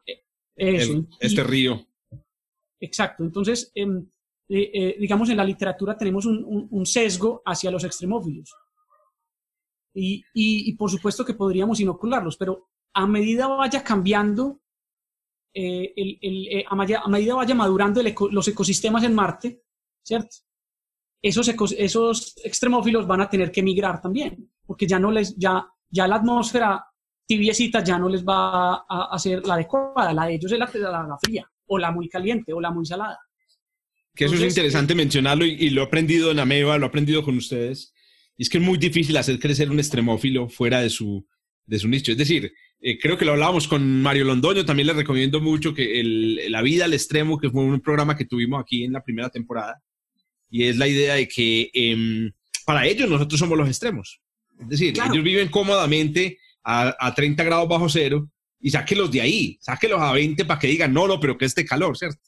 eso. 0.54 1.04
este 1.18 1.42
río. 1.42 1.84
Exacto, 2.78 3.24
entonces, 3.24 3.72
em, 3.74 4.06
digamos, 4.48 5.28
en 5.30 5.36
la 5.36 5.44
literatura 5.44 5.96
tenemos 5.96 6.26
un, 6.26 6.44
un, 6.44 6.68
un 6.70 6.86
sesgo 6.86 7.42
hacia 7.44 7.72
los 7.72 7.82
extremófilos 7.82 8.54
y, 9.94 10.24
y, 10.34 10.72
por 10.74 10.90
supuesto 10.90 11.24
que 11.24 11.34
podríamos 11.34 11.80
inocularlos, 11.80 12.36
pero 12.36 12.68
a 12.94 13.06
medida 13.06 13.48
vaya 13.48 13.82
cambiando, 13.82 14.60
eh, 15.52 15.92
el, 15.96 16.18
el, 16.20 16.48
eh, 16.48 16.64
a, 16.68 17.08
medida 17.08 17.34
vaya 17.34 17.54
madurando 17.54 18.02
los 18.30 18.48
ecosistemas 18.48 19.02
en 19.04 19.14
Marte, 19.14 19.62
¿cierto? 20.02 20.36
Esos, 21.22 21.48
esos 21.76 22.34
extremófilos 22.44 23.06
van 23.06 23.20
a 23.20 23.28
tener 23.28 23.50
que 23.50 23.62
migrar 23.62 24.00
también, 24.00 24.50
porque 24.64 24.86
ya 24.86 24.98
no 24.98 25.10
les, 25.10 25.36
ya, 25.36 25.66
ya 25.88 26.06
la 26.06 26.16
atmósfera 26.16 26.84
tibiecita 27.26 27.84
ya 27.84 27.98
no 27.98 28.08
les 28.08 28.24
va 28.24 28.84
a, 28.88 29.08
hacer 29.12 29.46
la 29.46 29.54
adecuada, 29.54 30.12
la 30.12 30.26
de 30.26 30.34
ellos 30.34 30.52
es 30.52 30.58
la, 30.58 30.66
la, 30.66 31.18
fría, 31.20 31.48
o 31.66 31.78
la 31.78 31.90
muy 31.90 32.08
caliente, 32.08 32.52
o 32.52 32.60
la 32.60 32.70
muy 32.70 32.86
salada. 32.86 33.18
Que 34.14 34.24
eso 34.24 34.34
es 34.34 34.42
interesante 34.42 34.94
mencionarlo 34.94 35.44
y, 35.44 35.52
y, 35.52 35.70
lo 35.70 35.82
he 35.82 35.84
aprendido 35.84 36.30
en 36.30 36.40
Ameba, 36.40 36.78
lo 36.78 36.86
he 36.86 36.88
aprendido 36.88 37.22
con 37.22 37.36
ustedes, 37.36 37.94
y 38.40 38.44
es 38.44 38.48
que 38.48 38.56
es 38.56 38.64
muy 38.64 38.78
difícil 38.78 39.14
hacer 39.18 39.38
crecer 39.38 39.70
un 39.70 39.78
extremófilo 39.78 40.48
fuera 40.48 40.80
de 40.80 40.88
su, 40.88 41.26
de 41.66 41.78
su 41.78 41.88
nicho. 41.88 42.10
Es 42.10 42.16
decir, 42.16 42.50
eh, 42.80 42.98
creo 42.98 43.18
que 43.18 43.26
lo 43.26 43.32
hablábamos 43.32 43.68
con 43.68 44.00
Mario 44.00 44.24
Londoño, 44.24 44.64
también 44.64 44.86
le 44.86 44.94
recomiendo 44.94 45.42
mucho 45.42 45.74
que 45.74 46.00
el, 46.00 46.50
La 46.50 46.62
vida 46.62 46.86
al 46.86 46.94
extremo, 46.94 47.36
que 47.36 47.50
fue 47.50 47.62
un 47.62 47.82
programa 47.82 48.16
que 48.16 48.24
tuvimos 48.24 48.58
aquí 48.58 48.84
en 48.84 48.94
la 48.94 49.04
primera 49.04 49.28
temporada, 49.28 49.82
y 50.48 50.64
es 50.64 50.78
la 50.78 50.88
idea 50.88 51.16
de 51.16 51.28
que 51.28 51.70
eh, 51.74 52.30
para 52.64 52.86
ellos 52.86 53.10
nosotros 53.10 53.38
somos 53.38 53.58
los 53.58 53.68
extremos. 53.68 54.22
Es 54.58 54.68
decir, 54.70 54.94
ellos 54.94 55.22
viven 55.22 55.48
cómodamente 55.48 56.38
a, 56.64 56.96
a 56.98 57.14
30 57.14 57.44
grados 57.44 57.68
bajo 57.68 57.90
cero 57.90 58.26
y 58.58 58.70
sáquelos 58.70 59.10
de 59.10 59.20
ahí, 59.20 59.58
sáquelos 59.60 60.00
a 60.00 60.12
20 60.12 60.46
para 60.46 60.58
que 60.58 60.68
digan, 60.68 60.94
no, 60.94 61.06
no, 61.06 61.20
pero 61.20 61.36
que 61.36 61.44
este 61.44 61.66
calor, 61.66 61.94
¿cierto? 61.94 62.22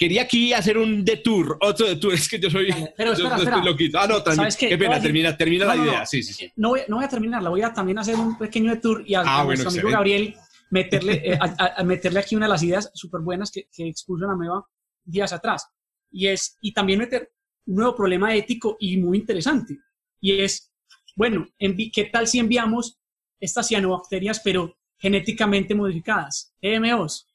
Quería 0.00 0.22
aquí 0.22 0.54
hacer 0.54 0.78
un 0.78 1.04
detour, 1.04 1.58
otro 1.60 1.86
detour, 1.86 2.14
es 2.14 2.26
que 2.26 2.40
yo 2.40 2.48
soy 2.48 2.68
pero 2.96 3.12
espera, 3.12 3.36
yo, 3.36 3.42
espera. 3.42 3.62
loquito. 3.62 3.98
Ah, 3.98 4.06
no, 4.06 4.22
también, 4.22 4.48
qué? 4.58 4.70
qué 4.70 4.78
pena, 4.78 4.98
termina, 4.98 5.36
termina 5.36 5.66
no, 5.66 5.74
la 5.74 5.84
idea. 5.84 6.06
Sí, 6.06 6.22
sí, 6.22 6.32
sí. 6.32 6.50
No 6.56 6.70
voy, 6.70 6.80
no 6.88 6.96
voy 6.96 7.04
a 7.04 7.08
terminarla, 7.08 7.50
voy 7.50 7.60
a 7.60 7.70
también 7.70 7.98
hacer 7.98 8.16
un 8.16 8.38
pequeño 8.38 8.74
detour 8.74 9.04
y 9.06 9.12
a, 9.12 9.20
ah, 9.20 9.40
a 9.40 9.44
bueno, 9.44 9.62
nuestro 9.62 9.78
amigo 9.78 9.94
Gabriel 9.94 10.34
meterle, 10.70 11.20
eh, 11.22 11.38
a, 11.38 11.80
a, 11.80 11.84
meterle 11.84 12.18
aquí 12.18 12.34
una 12.34 12.46
de 12.46 12.50
las 12.50 12.62
ideas 12.62 12.90
súper 12.94 13.20
buenas 13.20 13.50
que, 13.50 13.68
que 13.70 13.88
expuso 13.88 14.24
en 14.24 14.30
Ameba 14.30 14.66
días 15.04 15.34
atrás. 15.34 15.68
Y 16.10 16.28
es, 16.28 16.56
y 16.62 16.72
también 16.72 17.00
meter 17.00 17.34
un 17.66 17.74
nuevo 17.74 17.94
problema 17.94 18.34
ético 18.34 18.78
y 18.80 18.96
muy 18.96 19.18
interesante. 19.18 19.80
Y 20.18 20.40
es, 20.40 20.72
bueno, 21.14 21.46
¿qué 21.58 22.08
tal 22.10 22.26
si 22.26 22.38
enviamos 22.38 22.98
estas 23.38 23.68
cianobacterias, 23.68 24.40
pero 24.42 24.78
genéticamente 24.96 25.74
modificadas, 25.74 26.54
EMOs? 26.62 27.29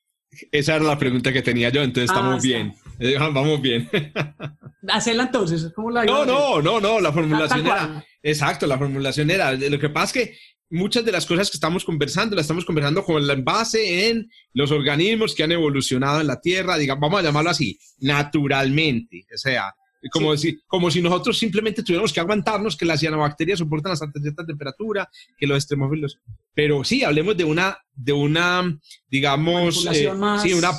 Esa 0.52 0.76
era 0.76 0.86
la 0.86 0.98
pregunta 0.98 1.32
que 1.32 1.42
tenía 1.42 1.70
yo, 1.70 1.82
entonces 1.82 2.10
estamos 2.10 2.36
ah, 2.36 2.40
bien. 2.42 2.74
Eh, 3.00 3.18
vamos 3.18 3.62
bien. 3.62 3.90
Hacerla 4.88 5.24
entonces, 5.24 5.72
¿cómo 5.76 5.92
la 5.92 6.06
No, 6.06 6.26
no, 6.26 6.62
no, 6.62 6.80
no, 6.80 7.00
la 7.00 7.12
formulación 7.12 7.66
era. 7.66 8.06
Exacto, 8.22 8.68
la 8.68 8.78
formulación 8.78 9.30
era. 9.32 9.52
Lo 9.54 9.80
que 9.80 9.90
pasa 9.90 10.06
es 10.06 10.14
que 10.14 10.38
muchas 10.70 11.06
de 11.06 11.12
las 11.12 11.26
cosas 11.26 11.50
que 11.50 11.58
estamos 11.58 11.86
conversando, 11.86 12.36
las 12.36 12.44
estamos 12.44 12.66
conversando 12.66 13.04
con 13.04 13.26
la 13.26 13.36
base 13.36 14.10
en 14.10 14.30
los 14.54 14.72
organismos 14.72 15.36
que 15.36 15.44
han 15.44 15.52
evolucionado 15.52 16.22
en 16.22 16.28
la 16.28 16.40
Tierra, 16.40 16.78
digamos, 16.78 17.02
vamos 17.02 17.20
a 17.20 17.24
llamarlo 17.24 17.50
así, 17.50 17.80
naturalmente. 18.00 19.26
O 19.34 19.38
sea, 19.38 19.74
como, 20.10 20.36
sí. 20.38 20.52
si, 20.52 20.60
como 20.68 20.92
si 20.92 21.02
nosotros 21.02 21.38
simplemente 21.38 21.84
tuviéramos 21.84 22.14
que 22.14 22.20
aguantarnos 22.20 22.78
que 22.78 22.86
las 22.86 23.00
cianobacterias 23.00 23.60
soportan 23.60 23.94
hasta 23.94 24.10
cierta 24.12 24.46
temperatura, 24.46 25.10
que 25.38 25.48
los 25.48 25.58
extremófilos. 25.58 26.20
Pero 26.54 26.84
sí, 26.84 27.04
hablemos 27.04 27.36
de 27.36 27.44
una, 27.44 27.78
de 27.94 28.14
una 28.14 28.80
digamos, 29.08 29.86
eh, 29.92 30.12
sí, 30.42 30.54
una, 30.54 30.72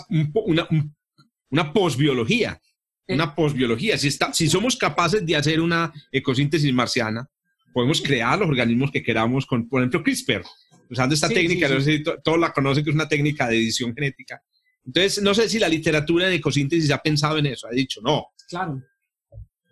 una, 0.45 0.68
una 1.50 1.73
posbiología. 1.73 2.61
Eh. 3.06 3.14
Una 3.14 3.35
posbiología. 3.35 3.97
Si, 3.99 4.09
está, 4.09 4.33
si 4.33 4.49
somos 4.49 4.76
capaces 4.76 5.25
de 5.25 5.37
hacer 5.37 5.61
una 5.61 5.92
ecosíntesis 6.11 6.73
marciana, 6.73 7.28
podemos 7.73 8.00
crear 8.00 8.38
los 8.38 8.49
organismos 8.49 8.90
que 8.90 9.02
queramos 9.02 9.47
con, 9.47 9.68
por 9.68 9.80
ejemplo, 9.80 10.02
CRISPR, 10.02 10.42
usando 10.90 11.14
esta 11.14 11.28
técnica, 11.28 11.68
no 11.68 11.80
sé 11.80 11.99
si 11.99 12.02
todos 12.02 12.38
la 12.38 12.52
conocen, 12.52 12.83
que 12.83 12.90
es 12.90 12.95
una 12.95 13.09
técnica 13.09 13.49
de 13.49 13.56
edición 13.56 13.95
genética. 13.95 14.42
Entonces, 14.85 15.23
no 15.23 15.35
sé 15.35 15.49
si 15.49 15.59
la 15.59 15.68
literatura 15.68 16.28
de 16.28 16.37
ecosíntesis 16.37 16.90
ha 16.90 16.99
pensado 16.99 17.38
en 17.38 17.47
eso, 17.47 17.66
ha 17.66 17.73
dicho, 17.73 18.00
no. 18.02 18.28
Claro. 18.49 18.83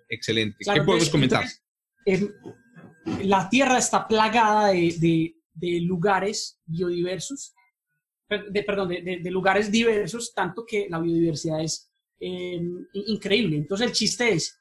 Excelente. 0.09 0.59
¿Qué 0.73 0.83
podemos 0.83 1.11
comentar? 1.11 1.45
la 3.23 3.49
Tierra 3.49 3.79
está 3.79 4.07
plagada 4.07 4.69
de, 4.69 5.35
de, 5.53 5.81
lugares 5.81 6.59
biodiversos, 6.67 7.55
de, 8.29 8.63
perdón, 8.63 8.89
de, 8.89 9.31
lugares 9.31 9.71
diversos, 9.71 10.33
tanto 10.35 10.65
que 10.67 10.87
la 10.89 11.01
biodiversidad 11.01 11.63
es 11.63 11.91
eh, 12.21 12.61
increíble. 12.93 13.57
Entonces 13.57 13.87
el 13.87 13.93
chiste 13.93 14.33
es, 14.33 14.59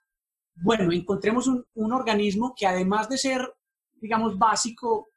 bueno, 0.55 0.91
encontremos 0.91 1.47
un, 1.47 1.65
un, 1.73 1.91
organismo 1.93 2.53
que 2.55 2.65
además 2.65 3.09
de 3.09 3.17
ser, 3.17 3.41
digamos, 3.95 4.37
básico, 4.37 5.09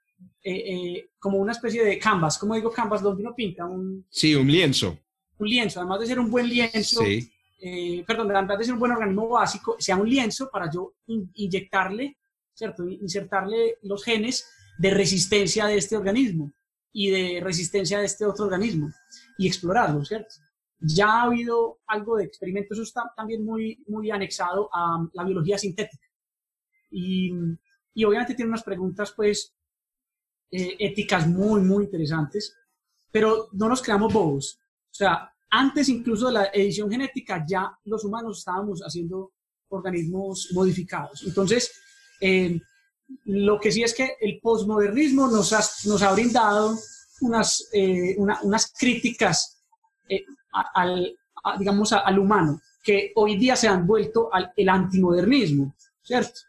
eh, 0.42 0.54
eh, 0.54 1.11
como 1.18 1.38
una 1.38 1.52
especie 1.52 1.85
de 1.85 1.99
canvas, 1.99 2.38
como 2.38 2.54
digo 2.54 2.71
canvas, 2.71 3.02
donde 3.02 3.23
uno 3.23 3.35
pinta 3.35 3.66
un... 3.66 4.06
Sí, 4.09 4.35
un 4.35 4.47
lienzo. 4.47 4.99
Un 5.38 5.49
lienzo, 5.49 5.80
además 5.80 6.00
de 6.00 6.06
ser 6.06 6.18
un 6.18 6.30
buen 6.30 6.49
lienzo, 6.49 7.02
sí 7.02 7.30
eh, 7.58 8.04
perdón, 8.06 8.28
de 8.46 8.64
ser 8.64 8.75
un 8.75 8.80
buen 8.80 8.92
organismo 8.92 9.28
básico, 9.28 9.76
sea 9.78 9.96
un 9.96 10.08
lienzo 10.08 10.50
para 10.50 10.70
yo 10.70 10.94
inyectarle, 11.06 12.18
¿cierto? 12.54 12.88
Insertarle 12.88 13.78
los 13.82 14.04
genes 14.04 14.48
de 14.78 14.90
resistencia 14.90 15.66
de 15.66 15.76
este 15.76 15.96
organismo 15.96 16.52
y 16.92 17.10
de 17.10 17.40
resistencia 17.42 17.98
de 17.98 18.06
este 18.06 18.25
otro 18.25 18.46
organismo 18.46 18.90
y 19.38 19.46
explorarlo, 19.46 20.04
¿cierto? 20.04 20.34
Ya 20.78 21.08
ha 21.08 21.22
habido 21.22 21.80
algo 21.86 22.16
de 22.16 22.25
experimento, 22.25 22.75
eso 22.75 22.82
está 22.82 23.12
también 23.16 23.44
muy, 23.44 23.82
muy 23.86 24.10
anexado 24.10 24.68
a 24.72 25.06
la 25.12 25.25
biología 25.25 25.56
sintética. 25.56 26.06
Y, 26.90 27.32
y 27.94 28.04
obviamente 28.04 28.34
tiene 28.34 28.50
unas 28.50 28.62
preguntas, 28.62 29.12
pues, 29.12 29.54
eh, 30.50 30.76
éticas 30.78 31.26
muy, 31.26 31.60
muy 31.62 31.84
interesantes, 31.84 32.54
pero 33.10 33.48
no 33.52 33.68
nos 33.68 33.82
creamos 33.82 34.12
bobos. 34.12 34.60
O 34.62 34.94
sea, 34.94 35.34
antes 35.50 35.88
incluso 35.88 36.26
de 36.29 36.33
la 36.33 36.45
edición 36.53 36.91
genética, 36.91 37.45
ya 37.47 37.71
los 37.85 38.05
humanos 38.05 38.38
estábamos 38.38 38.81
haciendo 38.81 39.33
organismos 39.69 40.50
modificados. 40.53 41.25
Entonces, 41.26 41.73
eh, 42.21 42.61
lo 43.25 43.59
que 43.61 43.73
sí 43.73 43.83
es 43.83 43.95
que 43.95 44.17
el 44.21 44.41
posmodernismo 44.41 45.29
nos 45.29 45.53
ha, 45.53 45.61
nos 45.88 46.03
ha 46.03 46.12
brindado 46.12 46.76
unas, 47.21 47.69
eh, 47.73 48.17
unas 48.19 48.73
críticas 48.79 49.62
eh, 50.09 50.25
al, 50.75 51.17
digamos, 51.59 51.93
al 51.93 52.19
humano, 52.19 52.61
que 52.83 53.12
hoy 53.17 53.37
día 53.37 53.57
se 53.57 53.69
han 53.69 53.87
vuelto 53.87 54.33
al 54.33 54.53
el 54.57 54.69
antimodernismo, 54.69 55.75
¿cierto? 56.03 56.41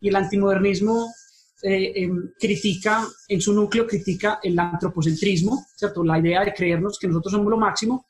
Y 0.00 0.08
el 0.08 0.16
antimodernismo 0.16 1.10
eh, 1.62 1.92
em, 2.02 2.32
critica, 2.38 3.06
en 3.28 3.40
su 3.40 3.54
núcleo 3.54 3.86
critica 3.86 4.38
el 4.42 4.58
antropocentrismo, 4.58 5.66
¿cierto? 5.74 6.04
La 6.04 6.18
idea 6.18 6.44
de 6.44 6.52
creernos 6.52 6.98
que 6.98 7.08
nosotros 7.08 7.32
somos 7.32 7.48
lo 7.48 7.56
máximo. 7.56 8.06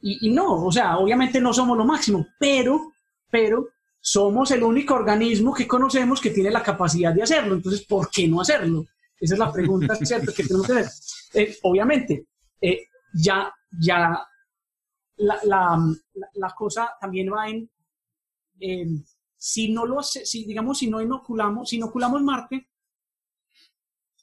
Y, 0.00 0.30
no, 0.30 0.66
o 0.66 0.70
sea, 0.70 0.98
obviamente 0.98 1.40
no 1.40 1.52
somos 1.52 1.76
lo 1.76 1.84
máximo, 1.84 2.26
pero, 2.38 2.92
pero 3.30 3.68
somos 4.00 4.50
el 4.52 4.62
único 4.62 4.94
organismo 4.94 5.52
que 5.52 5.66
conocemos 5.66 6.20
que 6.20 6.30
tiene 6.30 6.50
la 6.50 6.62
capacidad 6.62 7.12
de 7.12 7.22
hacerlo. 7.22 7.54
Entonces, 7.54 7.84
¿por 7.86 8.08
qué 8.10 8.28
no 8.28 8.40
hacerlo? 8.40 8.84
Esa 9.18 9.34
es 9.34 9.38
la 9.38 9.52
pregunta, 9.52 9.94
¿cierto? 9.96 10.32
Que 10.32 10.44
tenemos 10.44 10.66
que 10.66 10.72
hacer. 10.74 10.92
Eh, 11.34 11.56
obviamente, 11.62 12.26
eh, 12.60 12.86
ya, 13.14 13.52
ya 13.80 14.24
la, 15.16 15.40
la, 15.44 15.94
la, 16.34 16.50
cosa 16.50 16.94
también 17.00 17.32
va 17.32 17.48
en, 17.48 17.68
si 19.36 19.72
no 19.72 19.86
lo 19.86 20.00
hace, 20.00 20.24
si 20.26 20.44
digamos, 20.44 20.78
si 20.78 20.88
no 20.88 21.00
inoculamos, 21.00 21.68
si 21.68 21.76
inoculamos 21.76 22.22
Marte, 22.22 22.68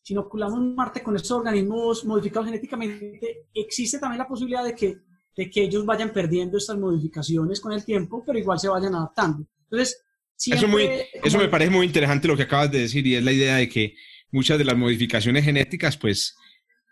si 0.01 0.13
inoculamos 0.13 0.59
Marte 0.59 1.01
con 1.01 1.15
estos 1.15 1.31
organismos 1.31 2.05
modificados 2.05 2.47
genéticamente, 2.47 3.47
existe 3.53 3.99
también 3.99 4.19
la 4.19 4.27
posibilidad 4.27 4.63
de 4.63 4.75
que, 4.75 4.97
de 5.35 5.49
que 5.49 5.63
ellos 5.63 5.85
vayan 5.85 6.11
perdiendo 6.11 6.57
estas 6.57 6.77
modificaciones 6.77 7.59
con 7.59 7.71
el 7.73 7.83
tiempo, 7.83 8.23
pero 8.25 8.37
igual 8.37 8.59
se 8.59 8.67
vayan 8.69 8.95
adaptando. 8.95 9.45
Entonces, 9.63 10.03
eso, 10.45 10.67
muy, 10.67 10.89
eso 11.23 11.37
me 11.37 11.47
parece 11.47 11.71
muy 11.71 11.85
interesante 11.85 12.27
lo 12.27 12.37
que 12.37 12.43
acabas 12.43 12.71
de 12.71 12.79
decir 12.79 13.05
y 13.07 13.15
es 13.15 13.23
la 13.23 13.31
idea 13.31 13.55
de 13.57 13.69
que 13.69 13.95
muchas 14.31 14.57
de 14.57 14.65
las 14.65 14.77
modificaciones 14.77 15.45
genéticas, 15.45 15.97
pues, 15.97 16.35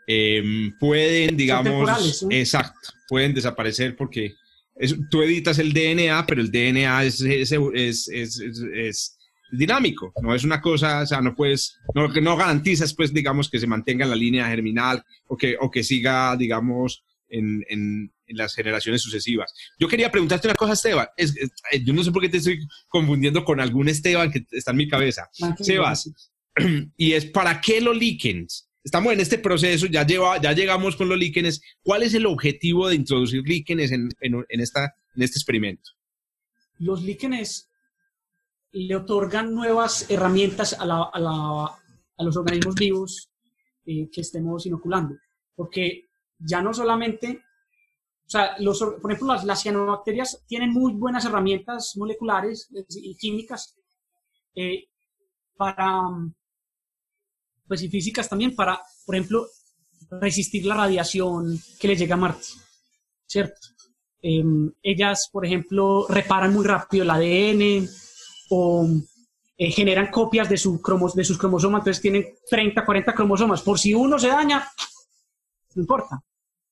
em, 0.08 0.72
pueden, 0.80 1.36
digamos, 1.36 2.26
exacto, 2.30 2.90
pueden 3.08 3.34
desaparecer 3.34 3.96
porque 3.96 4.34
tú 5.10 5.22
editas 5.22 5.60
el 5.60 5.74
DNA, 5.74 6.26
pero 6.26 6.42
el 6.42 6.52
DNA 6.52 7.04
es, 7.06 7.22
es, 7.22 7.52
es, 7.52 8.08
es, 8.08 9.18
dinámico, 9.52 10.14
no 10.22 10.34
es 10.34 10.44
una 10.44 10.62
cosa, 10.62 11.02
o 11.02 11.06
sea, 11.06 11.22
no 11.22 11.36
puedes, 11.36 11.78
no, 11.94 12.08
no 12.08 12.38
garantizas, 12.38 12.94
pues, 12.94 13.14
digamos, 13.14 13.50
que 13.50 13.60
se 13.60 13.68
mantenga 13.68 14.06
en 14.06 14.12
la 14.12 14.16
línea 14.16 14.48
germinal 14.48 15.04
o 15.28 15.36
que, 15.36 15.58
o 15.60 15.70
que 15.70 15.84
siga, 15.84 16.36
digamos, 16.38 17.04
en, 17.28 17.64
en, 17.68 18.14
las 18.34 18.56
generaciones 18.56 19.02
sucesivas. 19.02 19.54
Yo 19.80 19.88
quería 19.88 20.12
preguntarte 20.12 20.48
una 20.48 20.56
cosa, 20.56 20.74
Esteban. 20.74 21.08
Es, 21.18 21.34
yo 21.84 21.94
no 21.94 22.04
sé 22.04 22.12
por 22.12 22.22
qué 22.22 22.30
te 22.30 22.38
estoy 22.38 22.60
confundiendo 22.88 23.44
con 23.44 23.60
algún 23.60 23.90
Esteban 23.90 24.32
que 24.32 24.46
está 24.52 24.72
en 24.72 24.78
mi 24.78 24.88
cabeza. 24.88 25.30
Sebas, 25.60 26.12
y 26.98 27.14
es 27.14 27.26
¿para 27.26 27.62
qué 27.62 27.82
los 27.82 27.98
líquenes? 27.98 28.68
Estamos 28.84 29.14
en 29.14 29.20
este 29.20 29.38
proceso, 29.38 29.86
ya, 29.86 30.06
lleva, 30.06 30.42
ya 30.42 30.54
llegamos 30.54 30.96
con 30.96 31.08
los 31.08 31.18
líquenes. 31.18 31.62
¿Cuál 31.84 32.04
es 32.04 32.14
el 32.14 32.26
objetivo 32.26 32.88
de 32.88 32.96
introducir 32.96 33.44
líquenes 33.48 33.92
en, 33.92 34.10
en, 34.22 34.44
en 34.50 34.60
esta, 34.60 34.96
en 35.16 35.22
este 35.22 35.38
experimento? 35.38 35.92
Los 36.80 37.04
líquenes 37.04 37.70
le 38.72 38.96
otorgan 38.96 39.54
nuevas 39.54 40.10
herramientas 40.10 40.74
a, 40.74 40.86
la, 40.86 41.04
a, 41.14 41.20
la, 41.20 41.66
a 42.18 42.24
los 42.24 42.38
organismos 42.38 42.76
vivos 42.76 43.30
eh, 43.86 44.10
que 44.12 44.22
estemos 44.22 44.66
inoculando, 44.66 45.16
porque 45.56 46.10
ya 46.40 46.62
no 46.62 46.74
solamente, 46.74 47.44
sea, 48.32 48.56
los, 48.60 48.80
por 48.80 49.12
ejemplo, 49.12 49.34
las, 49.34 49.44
las 49.44 49.62
cianobacterias 49.62 50.44
tienen 50.48 50.72
muy 50.72 50.94
buenas 50.94 51.26
herramientas 51.26 51.94
moleculares 51.98 52.70
y 52.96 53.16
químicas 53.18 53.76
eh, 54.56 54.86
para, 55.58 56.02
pues 57.68 57.84
y 57.84 57.90
físicas 57.90 58.30
también 58.30 58.56
para, 58.56 58.80
por 59.06 59.16
ejemplo, 59.16 59.48
resistir 60.10 60.66
la 60.66 60.76
radiación 60.76 61.60
que 61.80 61.88
les 61.90 62.00
llega 62.00 62.16
a 62.16 62.20
Marte, 62.20 62.48
¿cierto? 63.28 63.60
Em, 64.22 64.72
ellas, 64.82 65.30
por 65.32 65.46
ejemplo, 65.46 66.06
reparan 66.08 66.54
muy 66.54 66.66
rápido 66.66 67.04
el 67.04 67.10
ADN 67.10 67.90
o 68.50 68.88
eh, 69.58 69.72
generan 69.72 70.10
copias 70.10 70.48
de, 70.48 70.58
su 70.58 70.82
cromos, 70.82 71.16
de 71.16 71.24
sus 71.24 71.38
cromosomas, 71.38 71.82
entonces 71.82 72.02
tienen 72.02 72.26
30, 72.50 72.86
40 72.86 73.14
cromosomas. 73.14 73.62
Por 73.62 73.78
si 73.78 73.94
uno 73.94 74.18
se 74.18 74.28
daña, 74.28 74.68
no 75.76 75.82
importa. 75.82 76.24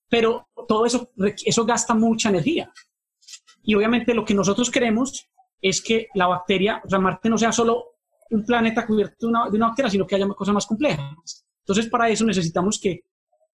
Pero 0.10 0.48
todo 0.68 0.86
eso, 0.86 1.12
eso 1.46 1.66
gasta 1.66 1.94
mucha 1.94 2.30
energía. 2.30 2.72
Y 3.64 3.76
obviamente 3.76 4.14
lo 4.14 4.26
que 4.26 4.34
nosotros 4.34 4.72
queremos 4.72 5.30
es 5.62 5.82
que 5.82 6.08
la 6.16 6.28
bacteria, 6.28 6.82
o 6.84 6.90
sea, 6.90 7.00
Marte 7.00 7.30
no 7.30 7.38
sea 7.38 7.52
solo 7.52 7.98
un 8.32 8.46
planeta 8.46 8.86
cubierto 8.86 9.28
de 9.28 9.28
una, 9.28 9.50
de 9.50 9.58
una 9.58 9.68
bacteria, 9.68 9.92
sino 9.92 10.08
que 10.08 10.16
haya 10.16 10.28
cosas 10.30 10.54
más 10.54 10.66
complejas. 10.66 11.46
Entonces, 11.62 11.88
para 11.90 12.10
eso 12.10 12.26
necesitamos 12.26 12.80
que, 12.82 13.04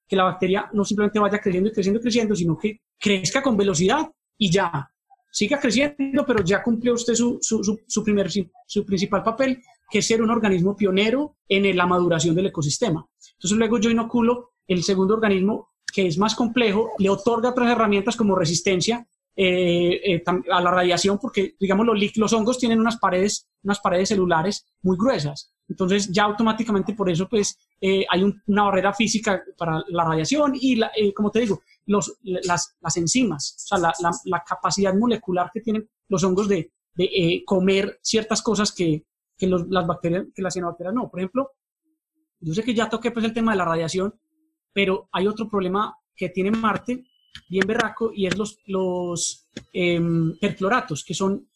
que 0.08 0.16
la 0.16 0.24
bacteria 0.24 0.70
no 0.74 0.86
simplemente 0.86 1.20
vaya 1.20 1.40
creciendo 1.40 1.70
y 1.70 1.74
creciendo 1.74 2.00
y 2.00 2.04
creciendo, 2.04 2.36
sino 2.36 2.58
que 2.58 2.82
crezca 3.00 3.42
con 3.42 3.58
velocidad 3.58 4.10
y 4.38 4.52
ya. 4.52 4.90
Siga 5.32 5.60
creciendo, 5.60 6.26
pero 6.26 6.44
ya 6.44 6.64
cumplió 6.64 6.94
usted 6.94 7.14
su, 7.14 7.40
su, 7.42 7.62
su, 7.86 8.04
primer, 8.04 8.30
su 8.32 8.86
principal 8.86 9.22
papel, 9.22 9.62
que 9.90 10.00
es 10.00 10.08
ser 10.08 10.22
un 10.22 10.30
organismo 10.30 10.76
pionero 10.76 11.38
en 11.50 11.76
la 11.76 11.86
maduración 11.86 12.36
del 12.36 12.48
ecosistema. 12.48 13.06
Entonces, 13.34 13.58
luego 13.58 13.80
yo 13.80 13.90
inoculo 13.90 14.54
el 14.68 14.84
segundo 14.84 15.16
organismo, 15.16 15.72
que 15.96 16.08
es 16.08 16.18
más 16.18 16.36
complejo, 16.36 16.92
le 17.00 17.10
otorga 17.10 17.52
otras 17.52 17.72
herramientas 17.72 18.18
como 18.18 18.36
resistencia 18.36 19.08
eh, 19.38 20.02
eh, 20.14 20.24
a 20.52 20.62
la 20.62 20.70
radiación, 20.70 21.18
porque, 21.18 21.56
digamos, 21.58 21.88
los, 22.16 22.34
hongos 22.34 22.58
tienen 22.58 22.82
unas 22.82 22.98
paredes, 22.98 23.48
unas 23.64 23.80
paredes 23.80 24.10
celulares 24.10 24.66
muy 24.82 24.98
gruesas. 24.98 25.54
Entonces, 25.70 26.12
ya 26.12 26.24
automáticamente 26.24 26.94
por 26.94 27.10
eso, 27.10 27.30
pues, 27.30 27.58
eh, 27.80 28.06
hay 28.10 28.24
una 28.48 28.64
barrera 28.64 28.94
física 28.94 29.42
para 29.58 29.82
la 29.88 30.04
radiación 30.04 30.52
y, 30.60 30.82
como 31.14 31.32
te 31.32 31.40
digo, 31.40 31.62
los, 31.86 32.18
las, 32.24 32.76
las, 32.82 32.98
enzimas, 32.98 33.56
o 33.56 33.68
sea, 33.68 33.78
la, 33.78 34.12
la, 34.26 34.44
capacidad 34.46 34.94
molecular 34.94 35.50
que 35.54 35.62
tienen 35.62 35.90
los 36.10 36.26
hongos 36.26 36.50
de, 36.50 36.74
de 36.96 37.42
comer 37.46 38.00
ciertas 38.02 38.42
cosas 38.42 38.74
que, 38.74 39.06
que 39.38 39.48
los, 39.48 39.66
las 39.70 39.88
bacterias, 39.88 40.26
que 40.36 40.42
las 40.42 40.54
cianobacterias 40.54 40.94
no. 40.94 41.10
Por 41.10 41.22
ejemplo, 41.22 41.52
yo 42.42 42.54
sé 42.54 42.64
que 42.64 42.74
ya 42.74 42.90
toqué 42.90 43.12
pues 43.12 43.24
el 43.24 43.34
tema 43.34 43.54
de 43.54 43.58
la 43.60 43.66
radiación, 43.66 44.14
pero 44.76 45.08
hay 45.14 45.26
otro 45.26 45.50
problema 45.50 45.96
que 46.14 46.30
tiene 46.30 46.52
Marte 46.52 47.06
bien 47.50 47.66
berraco 47.66 48.12
y 48.14 48.28
es 48.28 48.38
los, 48.38 48.60
los 48.68 49.48
em, 49.72 50.38
perfluoratos, 50.38 51.04
que 51.06 51.14
son 51.14 51.48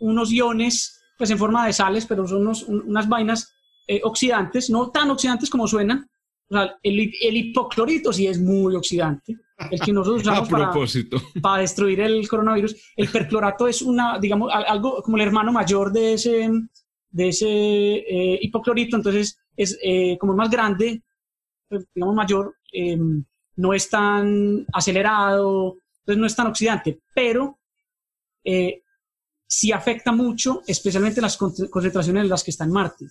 unos 0.00 0.32
iones, 0.32 0.98
pues 1.18 1.30
en 1.30 1.38
forma 1.38 1.66
de 1.66 1.74
sales, 1.74 2.06
pero 2.06 2.26
son 2.26 2.40
unos, 2.40 2.62
unas 2.62 3.06
vainas 3.06 3.52
eh, 3.86 4.00
oxidantes, 4.02 4.70
no 4.70 4.90
tan 4.90 5.10
oxidantes 5.10 5.50
como 5.50 5.68
suenan. 5.68 6.08
O 6.48 6.54
sea, 6.54 6.76
el, 6.82 7.12
el, 7.20 7.36
hipoclorito 7.36 8.12
sí 8.12 8.26
es 8.26 8.40
muy 8.40 8.74
oxidante, 8.74 9.36
el 9.70 9.80
que 9.80 9.92
nosotros 9.92 10.22
usamos 10.26 10.48
para, 10.48 10.72
para, 11.42 11.60
destruir 11.60 12.00
el 12.00 12.26
coronavirus. 12.26 12.76
El 12.96 13.08
perclorato 13.08 13.68
es 13.68 13.82
una, 13.82 14.18
digamos, 14.18 14.50
algo 14.52 15.02
como 15.02 15.18
el 15.18 15.22
hermano 15.22 15.52
mayor 15.52 15.92
de 15.92 16.14
ese, 16.14 16.50
de 17.10 17.28
ese 17.28 17.46
eh, 17.48 18.38
hipoclorito, 18.40 18.96
entonces 18.96 19.38
es 19.54 19.78
eh, 19.82 20.16
como 20.18 20.34
más 20.34 20.50
grande, 20.50 21.02
digamos 21.94 22.14
mayor, 22.14 22.56
em, 22.72 23.24
no 23.56 23.72
es 23.72 23.88
tan 23.88 24.66
acelerado, 24.72 25.76
entonces 26.00 26.20
no 26.20 26.26
es 26.26 26.36
tan 26.36 26.48
oxidante, 26.48 27.00
pero 27.14 27.58
eh, 28.44 28.82
sí 29.46 29.72
afecta 29.72 30.12
mucho, 30.12 30.62
especialmente 30.66 31.20
las 31.20 31.36
concentraciones 31.36 32.24
en 32.24 32.28
las 32.28 32.44
que 32.44 32.50
está 32.50 32.64
en 32.64 32.72
Marte. 32.72 33.06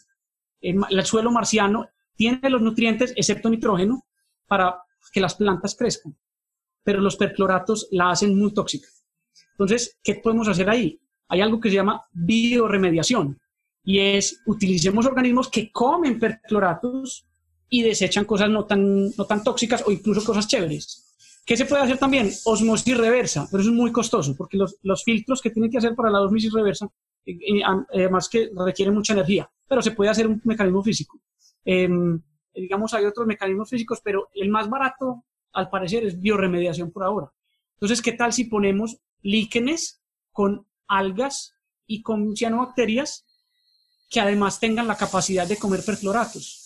El, 0.62 1.06
suelo 1.06 1.32
marciano 1.32 1.90
tiene 2.16 2.50
los 2.50 2.62
nutrientes, 2.62 3.14
excepto 3.16 3.50
nitrógeno, 3.50 4.06
para 4.48 4.82
que 5.12 5.20
las 5.20 5.36
plantas 5.36 5.76
crezcan, 5.76 6.16
pero 6.84 7.02
los 7.02 7.16
percloratos 7.16 7.88
la 7.92 8.12
hacen 8.12 8.38
muy 8.38 8.54
tóxica. 8.54 8.88
Entonces, 9.52 9.98
¿qué 10.04 10.16
podemos 10.16 10.48
hacer 10.48 10.70
ahí? 10.70 11.00
Hay 11.28 11.42
algo 11.42 11.60
que 11.60 11.70
se 11.70 11.76
llama 11.76 12.02
bioremediación 12.12 13.40
y 13.84 14.00
es 14.00 14.42
utilicemos 14.46 15.06
organismos 15.06 15.50
que 15.50 15.72
comen 15.72 16.20
percloratos 16.20 17.28
y 17.74 17.82
desechan 17.82 18.26
cosas 18.26 18.52
no 18.52 18.66
tan, 18.66 19.10
no 19.18 19.26
tan 19.26 19.44
tóxicas 19.44 19.84
o 19.88 19.92
incluso 19.92 20.24
cosas 20.24 20.48
chéveres. 20.48 21.16
¿Qué 21.44 21.58
se 21.58 21.66
puede 21.66 21.82
hacer 21.82 21.98
también? 21.98 22.30
Osmosis 22.46 22.96
reversa, 22.96 23.48
pero 23.50 23.62
eso 23.62 23.72
es 23.72 23.76
muy 23.76 23.92
costoso 23.92 24.36
porque 24.38 24.58
los, 24.58 24.76
los 24.84 25.04
filtros 25.04 25.42
que 25.42 25.50
tienen 25.50 25.72
que 25.72 25.80
hacer 25.80 25.96
para 25.96 26.12
la 26.12 26.22
osmosis 26.22 26.54
reversa, 26.54 26.88
eh, 27.26 27.32
eh, 27.34 27.64
además 27.92 28.30
que 28.30 28.52
requieren 28.56 28.94
mucha 28.94 29.14
energía, 29.14 29.50
pero 29.68 29.82
se 29.82 29.90
puede 29.90 30.12
hacer 30.12 30.28
un 30.28 30.40
mecanismo 30.44 30.84
físico. 30.84 31.20
Em, 31.66 32.22
digamos, 32.54 32.94
hay 32.94 33.06
otros 33.06 33.26
mecanismos 33.26 33.72
físicos, 33.72 34.02
pero 34.04 34.30
el 34.36 34.50
más 34.50 34.70
barato, 34.70 35.24
al 35.54 35.72
parecer, 35.72 36.06
es 36.06 36.22
bioremediación 36.22 36.92
por 36.92 37.04
ahora. 37.04 37.34
Entonces, 37.78 38.04
¿qué 38.04 38.12
tal 38.12 38.34
si 38.34 38.44
ponemos 38.44 39.00
líquenes 39.24 40.00
con 40.32 40.68
algas 40.88 41.56
y 41.88 42.04
con 42.04 42.36
cianobacterias 42.36 43.26
que 44.12 44.22
además 44.22 44.60
tengan 44.60 44.88
la 44.88 44.96
capacidad 44.96 45.48
de 45.48 45.58
comer 45.58 45.84
perfluoratos? 45.84 46.63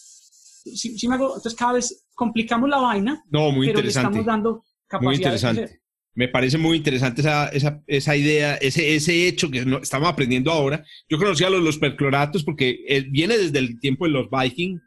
Si, 0.75 1.07
me 1.07 1.15
hago, 1.15 1.35
entonces 1.35 1.55
cada 1.55 1.73
vez 1.73 2.07
complicamos 2.15 2.69
la 2.69 2.77
vaina, 2.77 3.23
no, 3.29 3.51
muy 3.51 3.67
pero 3.67 3.79
interesante. 3.79 4.15
le 4.15 4.19
estamos 4.21 4.25
dando 4.25 4.63
capacidad 4.87 5.07
muy 5.07 5.15
interesante. 5.15 5.81
Me 6.13 6.27
parece 6.27 6.57
muy 6.57 6.77
interesante 6.77 7.21
esa, 7.21 7.47
esa, 7.49 7.83
esa 7.85 8.15
idea, 8.15 8.55
ese, 8.55 8.95
ese 8.95 9.27
hecho 9.27 9.51
que 9.51 9.63
no, 9.65 9.77
estamos 9.77 10.09
aprendiendo 10.09 10.51
ahora. 10.51 10.83
Yo 11.07 11.19
conocía 11.19 11.49
los, 11.49 11.61
los 11.61 11.77
percloratos 11.77 12.43
porque 12.43 12.79
eh, 12.87 13.05
viene 13.07 13.37
desde 13.37 13.59
el 13.59 13.79
tiempo 13.79 14.05
de 14.05 14.11
los 14.11 14.27
Vikings, 14.31 14.81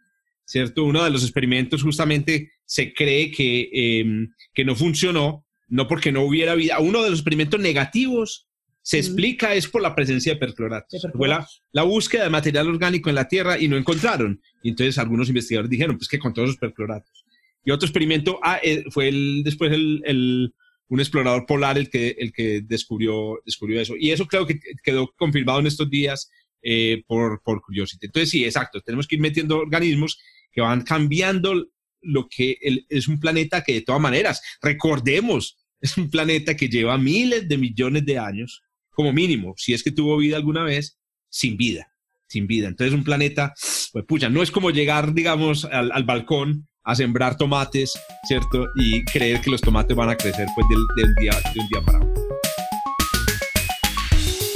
¿cierto? 0.44 0.82
Uno 0.82 1.04
de 1.04 1.10
los 1.10 1.22
experimentos 1.22 1.84
justamente 1.84 2.50
se 2.64 2.92
cree 2.92 3.30
que, 3.30 3.68
em, 3.72 4.32
que 4.52 4.64
no 4.64 4.74
funcionó, 4.74 5.46
no 5.68 5.86
porque 5.86 6.10
no 6.10 6.22
hubiera 6.22 6.56
vida. 6.56 6.80
Uno 6.80 7.04
de 7.04 7.10
los 7.10 7.20
experimentos 7.20 7.60
negativos 7.60 8.49
Se 8.90 8.98
explica 8.98 9.54
es 9.54 9.68
por 9.68 9.82
la 9.82 9.94
presencia 9.94 10.34
de 10.34 10.40
percloratos. 10.40 11.06
Fue 11.14 11.28
la, 11.28 11.82
búsqueda 11.84 12.24
de 12.24 12.30
material 12.30 12.66
orgánico 12.66 13.08
en 13.08 13.14
la 13.14 13.28
Tierra 13.28 13.56
y 13.56 13.68
no 13.68 13.76
encontraron. 13.76 14.42
Y 14.64 14.70
entonces 14.70 14.98
algunos 14.98 15.28
investigadores 15.28 15.70
dijeron, 15.70 15.96
pues 15.96 16.08
que 16.08 16.18
con 16.18 16.34
todos 16.34 16.48
los 16.48 16.56
percloratos. 16.56 17.24
Y 17.64 17.70
otro 17.70 17.86
experimento 17.86 18.40
ah, 18.42 18.58
eh, 18.60 18.82
fue 18.90 19.06
el, 19.06 19.42
después 19.44 19.70
el, 19.70 20.52
un 20.88 20.98
explorador 20.98 21.46
polar 21.46 21.78
el 21.78 21.88
que, 21.88 22.16
el 22.18 22.32
que 22.32 22.62
descubrió, 22.62 23.40
descubrió 23.46 23.80
eso. 23.80 23.94
Y 23.96 24.10
eso 24.10 24.26
creo 24.26 24.44
que 24.44 24.58
quedó 24.82 25.14
confirmado 25.16 25.60
en 25.60 25.68
estos 25.68 25.88
días 25.88 26.28
eh, 26.60 27.04
por, 27.06 27.44
por 27.44 27.62
Curiosity. 27.62 28.06
Entonces 28.06 28.30
sí, 28.30 28.44
exacto, 28.44 28.80
tenemos 28.80 29.06
que 29.06 29.14
ir 29.14 29.20
metiendo 29.20 29.58
organismos 29.58 30.18
que 30.50 30.62
van 30.62 30.82
cambiando 30.82 31.64
lo 32.00 32.26
que 32.28 32.58
es 32.88 33.06
un 33.06 33.20
planeta 33.20 33.62
que 33.62 33.74
de 33.74 33.82
todas 33.82 34.00
maneras, 34.00 34.42
recordemos, 34.60 35.58
es 35.80 35.96
un 35.96 36.10
planeta 36.10 36.56
que 36.56 36.68
lleva 36.68 36.98
miles 36.98 37.48
de 37.48 37.56
millones 37.56 38.04
de 38.04 38.18
años 38.18 38.64
como 38.90 39.12
mínimo, 39.12 39.54
si 39.56 39.74
es 39.74 39.82
que 39.82 39.92
tuvo 39.92 40.16
vida 40.16 40.36
alguna 40.36 40.62
vez, 40.62 40.98
sin 41.28 41.56
vida, 41.56 41.92
sin 42.28 42.46
vida. 42.46 42.68
Entonces 42.68 42.94
un 42.94 43.04
planeta, 43.04 43.54
pues 43.92 44.04
pucha, 44.04 44.28
no 44.28 44.42
es 44.42 44.50
como 44.50 44.70
llegar, 44.70 45.14
digamos, 45.14 45.64
al, 45.64 46.04
balcón 46.04 46.68
a 46.84 46.94
sembrar 46.94 47.36
tomates, 47.36 47.92
¿cierto? 48.26 48.68
Y 48.76 49.04
creer 49.04 49.40
que 49.40 49.50
los 49.50 49.60
tomates 49.60 49.96
van 49.96 50.10
a 50.10 50.16
crecer 50.16 50.48
pues 50.54 50.66
de, 50.68 51.04
un, 51.04 51.14
día, 51.16 51.32
de 51.32 51.60
un 51.60 51.68
día 51.68 51.80
para 51.84 51.98
otro. 51.98 52.38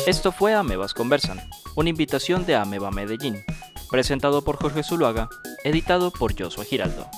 Esto 0.07 0.33
fue 0.33 0.53
Amebas 0.55 0.93
Conversan, 0.93 1.41
una 1.77 1.89
invitación 1.89 2.45
de 2.45 2.57
Ameba 2.57 2.91
Medellín, 2.91 3.43
presentado 3.91 4.43
por 4.45 4.57
Jorge 4.57 4.83
Zuluaga, 4.83 5.29
editado 5.65 6.11
por 6.11 6.39
Joshua 6.39 6.65
Giraldo. 6.65 7.09